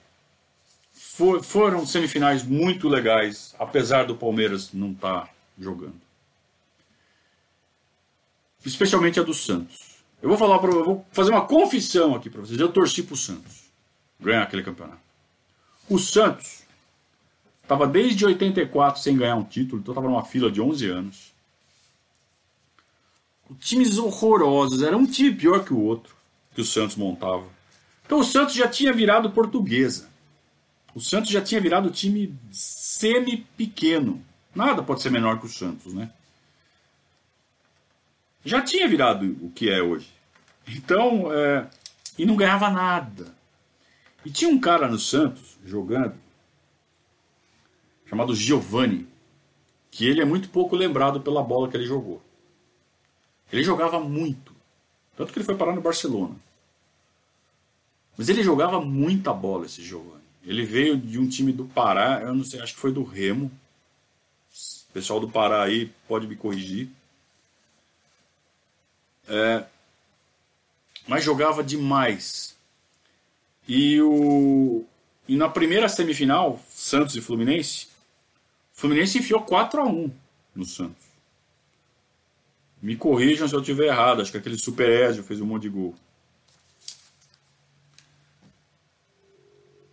[0.92, 6.02] for, foram semifinais muito legais, apesar do Palmeiras não estar tá jogando.
[8.66, 9.96] Especialmente a do Santos.
[10.22, 12.60] Eu vou falar para vou fazer uma confissão aqui para vocês.
[12.60, 13.66] Eu torci para o Santos
[14.20, 15.02] ganhar aquele campeonato.
[15.88, 16.64] O Santos
[17.62, 21.35] estava desde 84 sem ganhar um título, então estava numa fila de 11 anos.
[23.60, 26.16] Times horrorosos, era um time pior que o outro
[26.54, 27.46] que o Santos montava.
[28.06, 30.10] Então o Santos já tinha virado portuguesa.
[30.96, 34.24] O Santos já tinha virado time semi-pequeno.
[34.56, 36.10] Nada pode ser menor que o Santos, né?
[38.46, 40.08] Já tinha virado o que é hoje.
[40.68, 41.68] Então, é,
[42.18, 43.36] e não ganhava nada.
[44.24, 46.16] E tinha um cara no Santos jogando,
[48.08, 49.08] chamado Giovanni,
[49.92, 52.22] que ele é muito pouco lembrado pela bola que ele jogou.
[53.56, 54.54] Ele jogava muito,
[55.16, 56.36] tanto que ele foi parar no Barcelona.
[58.18, 60.26] Mas ele jogava muita bola, esse Giovanni.
[60.44, 63.50] Ele veio de um time do Pará, eu não sei, acho que foi do Remo.
[64.90, 66.90] O pessoal do Pará aí pode me corrigir.
[69.26, 69.64] É,
[71.08, 72.58] mas jogava demais.
[73.66, 74.84] E, o,
[75.30, 77.88] e na primeira semifinal, Santos e Fluminense,
[78.76, 80.12] o Fluminense enfiou 4 a 1
[80.54, 81.05] no Santos.
[82.86, 85.70] Me corrijam se eu estiver errado, acho que aquele Super Ezio fez um monte de
[85.70, 85.96] gol.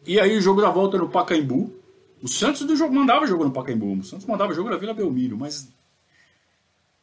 [0.07, 1.75] E aí o jogo da volta no Pacaembu.
[2.23, 3.95] O Santos do jogo mandava jogo no Pacaembu.
[3.95, 5.73] O Santos mandava jogo na Vila Belmiro, mas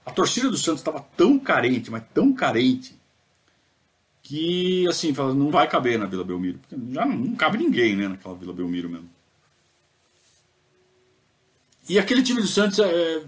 [0.05, 2.95] a torcida do Santos estava tão carente, mas tão carente,
[4.21, 6.59] que assim, não vai caber na Vila Belmiro.
[6.59, 9.09] Porque já não, não cabe ninguém né, naquela Vila Belmiro mesmo.
[11.89, 13.23] E aquele time do Santos, é,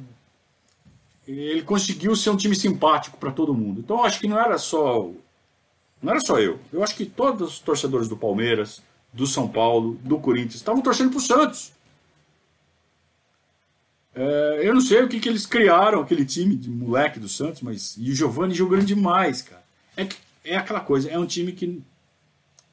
[1.28, 3.80] ele conseguiu ser um time simpático para todo mundo.
[3.80, 5.10] Então acho que não era só
[6.02, 6.60] não era só eu.
[6.74, 8.82] Eu acho que todos os torcedores do Palmeiras,
[9.14, 11.72] do São Paulo, do Corinthians, estavam torcendo para o Santos.
[14.16, 17.62] É, eu não sei o que, que eles criaram, aquele time de moleque do Santos,
[17.62, 17.96] mas.
[17.98, 19.64] E o Giovanni jogando demais, cara.
[19.96, 20.08] É,
[20.44, 21.82] é aquela coisa, é um time que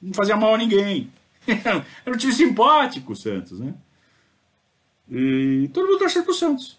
[0.00, 1.12] não fazia mal a ninguém.
[1.46, 3.74] Era um time simpático, o Santos, né?
[5.10, 6.78] E todo mundo torcendo pro Santos.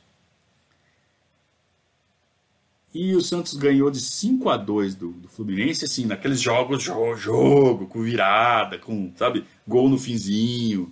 [2.93, 7.15] E o Santos ganhou de 5 a 2 do, do Fluminense, assim, naqueles jogos, jogo,
[7.15, 10.91] jogo, com virada, com, sabe, gol no finzinho.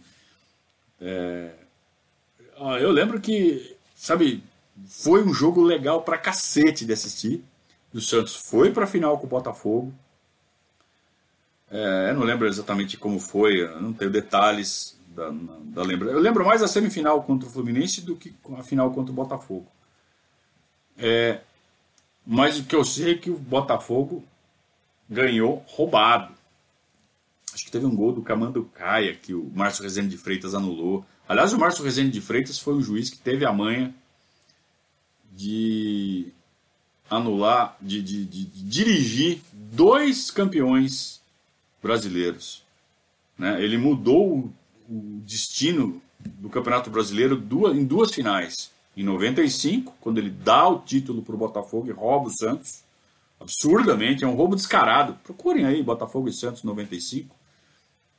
[1.02, 1.52] É...
[2.80, 4.44] Eu lembro que, sabe,
[4.86, 7.44] foi um jogo legal pra cacete de assistir.
[7.94, 9.94] O Santos foi pra final com o Botafogo.
[11.70, 16.14] É, eu não lembro exatamente como foi, não tenho detalhes da, da lembrança.
[16.14, 19.68] Eu lembro mais a semifinal contra o Fluminense do que a final contra o Botafogo.
[20.98, 21.42] É,
[22.30, 24.22] mas o que eu sei é que o Botafogo
[25.10, 26.34] ganhou roubado.
[27.54, 31.06] Acho que teve um gol do Camando Caia que o Márcio Rezende de Freitas anulou.
[31.26, 33.96] Aliás, o Márcio Rezende de Freitas foi um juiz que teve a manha
[35.32, 36.28] de
[37.10, 41.22] anular, de, de, de, de dirigir dois campeões
[41.82, 42.62] brasileiros.
[43.38, 43.64] Né?
[43.64, 44.54] Ele mudou o,
[44.90, 50.80] o destino do Campeonato Brasileiro duas, em duas finais em 95, quando ele dá o
[50.80, 52.84] título para o Botafogo e rouba o Santos.
[53.40, 55.14] Absurdamente, é um roubo descarado.
[55.24, 57.36] Procurem aí Botafogo e Santos 95,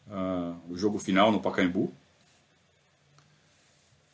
[0.06, 1.92] uh, o jogo final no Pacaembu.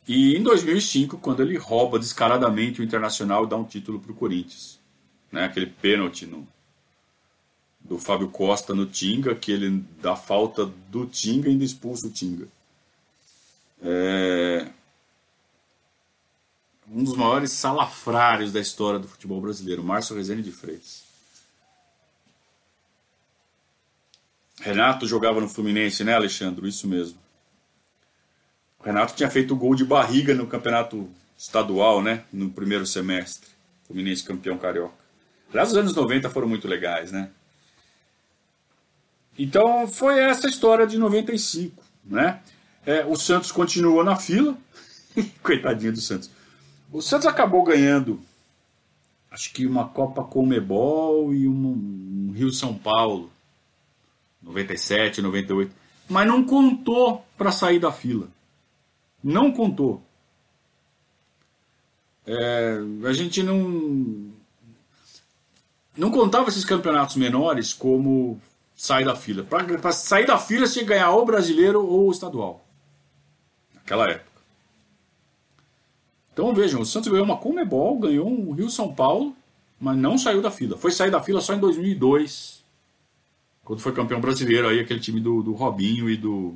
[0.07, 4.15] E em 2005, quando ele rouba descaradamente o Internacional e dá um título para o
[4.15, 4.79] Corinthians.
[5.31, 5.45] Né?
[5.45, 6.47] Aquele pênalti no,
[7.79, 12.11] do Fábio Costa no Tinga, que ele dá falta do Tinga e ainda expulsa o
[12.11, 12.47] Tinga.
[13.83, 14.67] É,
[16.89, 21.03] um dos maiores salafrários da história do futebol brasileiro, Márcio Rezende de Freitas.
[24.59, 26.67] Renato jogava no Fluminense, né, Alexandre?
[26.67, 27.19] Isso mesmo.
[28.79, 33.49] O Renato tinha feito gol de barriga no campeonato estadual, né, no primeiro semestre.
[33.85, 34.95] Fluminense campeão carioca.
[35.49, 37.29] Aliás, os anos 90 foram muito legais, né?
[39.37, 42.41] Então foi essa história de 95, né?
[42.85, 44.57] É, o Santos continuou na fila,
[45.43, 46.29] coitadinho do Santos.
[46.95, 48.21] O Santos acabou ganhando,
[49.29, 53.29] acho que uma Copa Comebol e um, um Rio São Paulo,
[54.41, 55.75] 97, 98,
[56.07, 58.29] mas não contou para sair da fila.
[59.21, 60.01] Não contou.
[62.25, 64.31] É, a gente não
[65.97, 68.39] não contava esses campeonatos menores como
[68.73, 69.43] sair da fila.
[69.43, 72.65] Para sair da fila, você tinha que ganhar ou brasileiro ou estadual.
[73.73, 74.34] Naquela época.
[76.35, 79.33] Então vejam, o Santos ganhou uma Comebol, ganhou um Rio São Paulo,
[79.79, 80.77] mas não saiu da fila.
[80.77, 82.61] Foi sair da fila só em 2002,
[83.63, 86.55] quando foi campeão brasileiro, aí aquele time do, do Robinho e do,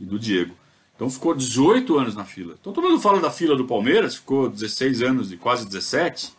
[0.00, 0.56] e do Diego.
[0.96, 2.56] Então ficou 18 anos na fila.
[2.60, 6.34] Então todo mundo fala da fila do Palmeiras, ficou 16 anos e quase 17.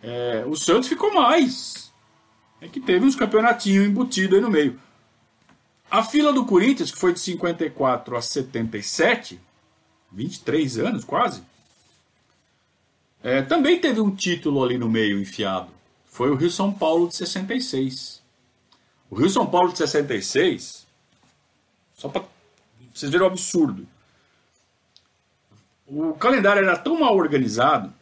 [0.00, 1.92] É, o Santos ficou mais.
[2.60, 4.78] É que teve uns campeonatinhos embutidos aí no meio.
[5.90, 9.47] A fila do Corinthians, que foi de 54 a 77,
[10.12, 11.42] 23 anos quase,
[13.22, 15.70] é, também teve um título ali no meio enfiado.
[16.06, 18.22] Foi o Rio São Paulo de 66.
[19.10, 20.86] O Rio São Paulo de 66,
[21.94, 22.24] só para
[22.94, 23.86] vocês verem o absurdo.
[25.86, 27.92] o calendário era tão mal organizado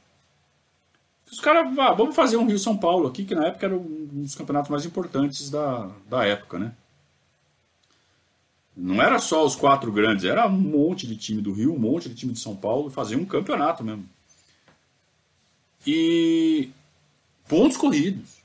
[1.27, 4.07] que os caras, ah, vamos fazer um Rio-São Paulo aqui, que na época era um
[4.13, 6.73] dos campeonatos mais importantes da, da época, né?
[8.77, 12.11] Não era só os quatro grandes, era um monte de time do Rio, um monte
[12.11, 14.07] de time de São Paulo, fazia um campeonato mesmo.
[15.87, 16.69] E
[17.49, 18.37] pontos corridos.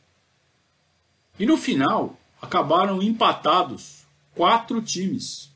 [1.38, 5.50] E no final, acabaram empatados quatro times.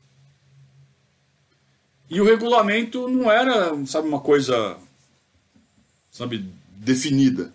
[2.10, 4.76] E o regulamento não era, sabe, uma coisa,
[6.10, 6.44] sabe,
[6.76, 7.52] definida.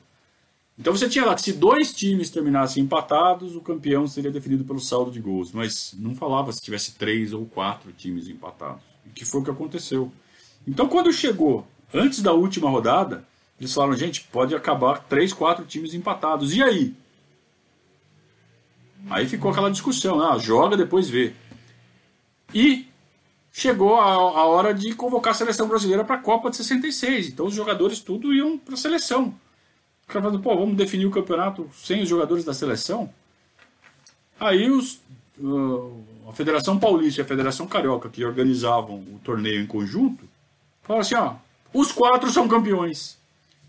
[0.82, 4.80] Então você tinha lá que se dois times terminassem empatados, o campeão seria definido pelo
[4.80, 5.52] saldo de gols.
[5.52, 8.82] Mas não falava se tivesse três ou quatro times empatados.
[9.14, 10.12] Que foi o que aconteceu.
[10.68, 13.24] Então quando chegou antes da última rodada,
[13.60, 16.56] eles falaram, gente, pode acabar três, quatro times empatados.
[16.56, 16.96] E aí?
[19.08, 21.36] Aí ficou aquela discussão, ah, joga, depois vê.
[22.56, 22.88] E
[23.52, 27.28] chegou a, a hora de convocar a seleção brasileira para a Copa de 66.
[27.28, 29.36] Então os jogadores tudo iam para a seleção.
[30.12, 33.10] Cara falando, pô, vamos definir o campeonato sem os jogadores da seleção?
[34.38, 35.00] Aí os,
[35.40, 40.26] uh, a Federação Paulista e a Federação Carioca, que organizavam o torneio em conjunto,
[40.84, 41.36] falaram assim, ó,
[41.74, 43.18] os quatro são campeões.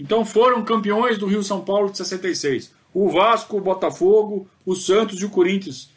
[0.01, 2.73] Então foram campeões do Rio São Paulo de 66.
[2.93, 5.91] O Vasco, o Botafogo, o Santos e o Corinthians.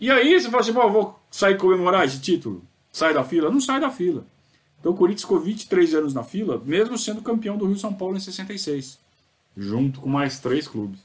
[0.00, 2.64] E aí você fala assim, Pô, vou sair comemorar esse título?
[2.90, 3.50] Sai da fila?
[3.50, 4.24] Não sai da fila.
[4.80, 8.16] Então o Corinthians ficou 23 anos na fila, mesmo sendo campeão do Rio São Paulo
[8.16, 9.02] em 66.
[9.56, 11.00] Junto com mais três clubes.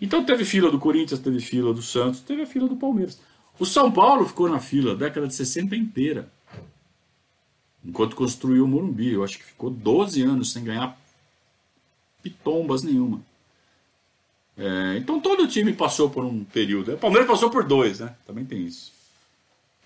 [0.00, 3.20] Então teve fila do Corinthians, teve fila do Santos, teve a fila do Palmeiras.
[3.58, 6.30] O São Paulo ficou na fila a década de 60 inteira.
[7.84, 9.12] Enquanto construiu o Morumbi.
[9.12, 10.98] Eu acho que ficou 12 anos sem ganhar
[12.22, 13.22] pitombas nenhuma.
[14.56, 16.94] É, então todo time passou por um período.
[16.94, 18.14] O Palmeiras passou por dois, né?
[18.26, 18.92] Também tem isso.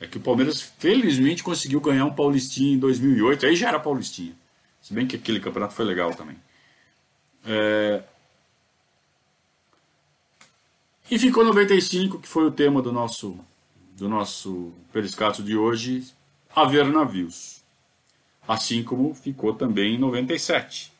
[0.01, 3.47] É que o Palmeiras felizmente conseguiu ganhar um Paulistinha em 2008.
[3.47, 4.33] Aí já era Paulistinha.
[4.83, 6.37] Se bem que aquele campeonato foi legal também.
[7.45, 8.03] É...
[11.11, 13.39] E ficou 95, que foi o tema do nosso
[13.97, 16.05] do nosso periscato de hoje,
[16.55, 17.63] haver navios.
[18.47, 20.93] Assim como ficou também em 97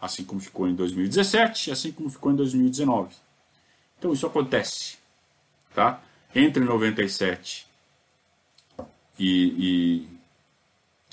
[0.00, 3.14] assim como ficou em 2017, assim como ficou em 2019.
[3.98, 4.96] Então isso acontece,
[5.74, 6.02] tá?
[6.34, 7.66] Entre 97
[9.18, 9.28] e,
[9.58, 10.08] e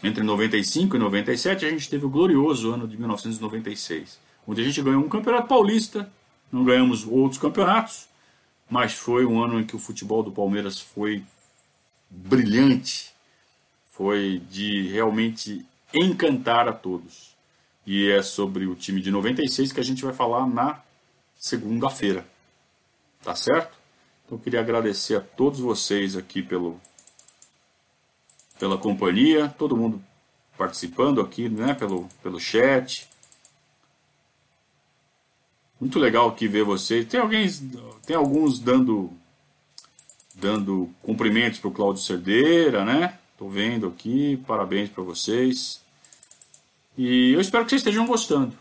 [0.08, 4.82] entre 95 e 97 a gente teve o glorioso ano de 1996, onde a gente
[4.82, 6.12] ganhou um campeonato paulista,
[6.52, 8.08] não ganhamos outros campeonatos,
[8.70, 11.24] mas foi um ano em que o futebol do Palmeiras foi
[12.10, 13.14] brilhante,
[13.92, 17.36] foi de realmente encantar a todos
[17.86, 20.82] e é sobre o time de 96 que a gente vai falar na
[21.38, 22.26] segunda-feira.
[23.24, 23.78] Tá certo?
[24.26, 26.80] Então eu queria agradecer a todos vocês aqui pelo
[28.60, 30.04] pela companhia, todo mundo
[30.58, 33.08] participando aqui, né, pelo pelo chat.
[35.80, 37.06] Muito legal aqui ver vocês.
[37.06, 37.48] Tem alguém
[38.06, 39.12] tem alguns dando
[40.36, 43.18] dando cumprimentos para o Cláudio Cerdeira, né?
[43.38, 45.82] Tô vendo aqui, parabéns para vocês.
[46.98, 48.54] E eu espero que vocês estejam gostando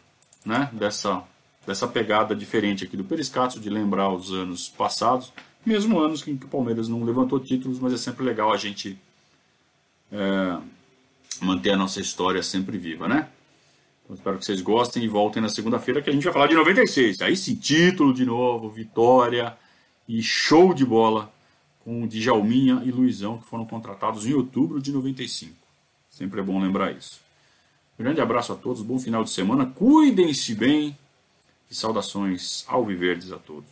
[0.44, 1.22] né, dessa,
[1.66, 5.32] dessa pegada diferente aqui do Periscato, de lembrar os anos passados,
[5.64, 8.98] mesmo anos em que o Palmeiras não levantou títulos, mas é sempre legal a gente
[10.12, 10.58] é,
[11.40, 13.28] manter a nossa história sempre viva, né?
[14.07, 16.54] Então, espero que vocês gostem e voltem na segunda-feira que a gente vai falar de
[16.54, 17.20] 96.
[17.22, 19.57] Aí sim, título de novo, vitória
[20.09, 21.32] e show de bola
[21.80, 25.52] com Djalminha e Luizão, que foram contratados em outubro de 95.
[26.09, 27.20] Sempre é bom lembrar isso.
[27.98, 30.96] Grande abraço a todos, bom final de semana, cuidem-se bem
[31.68, 33.68] e saudações alviverdes a todos.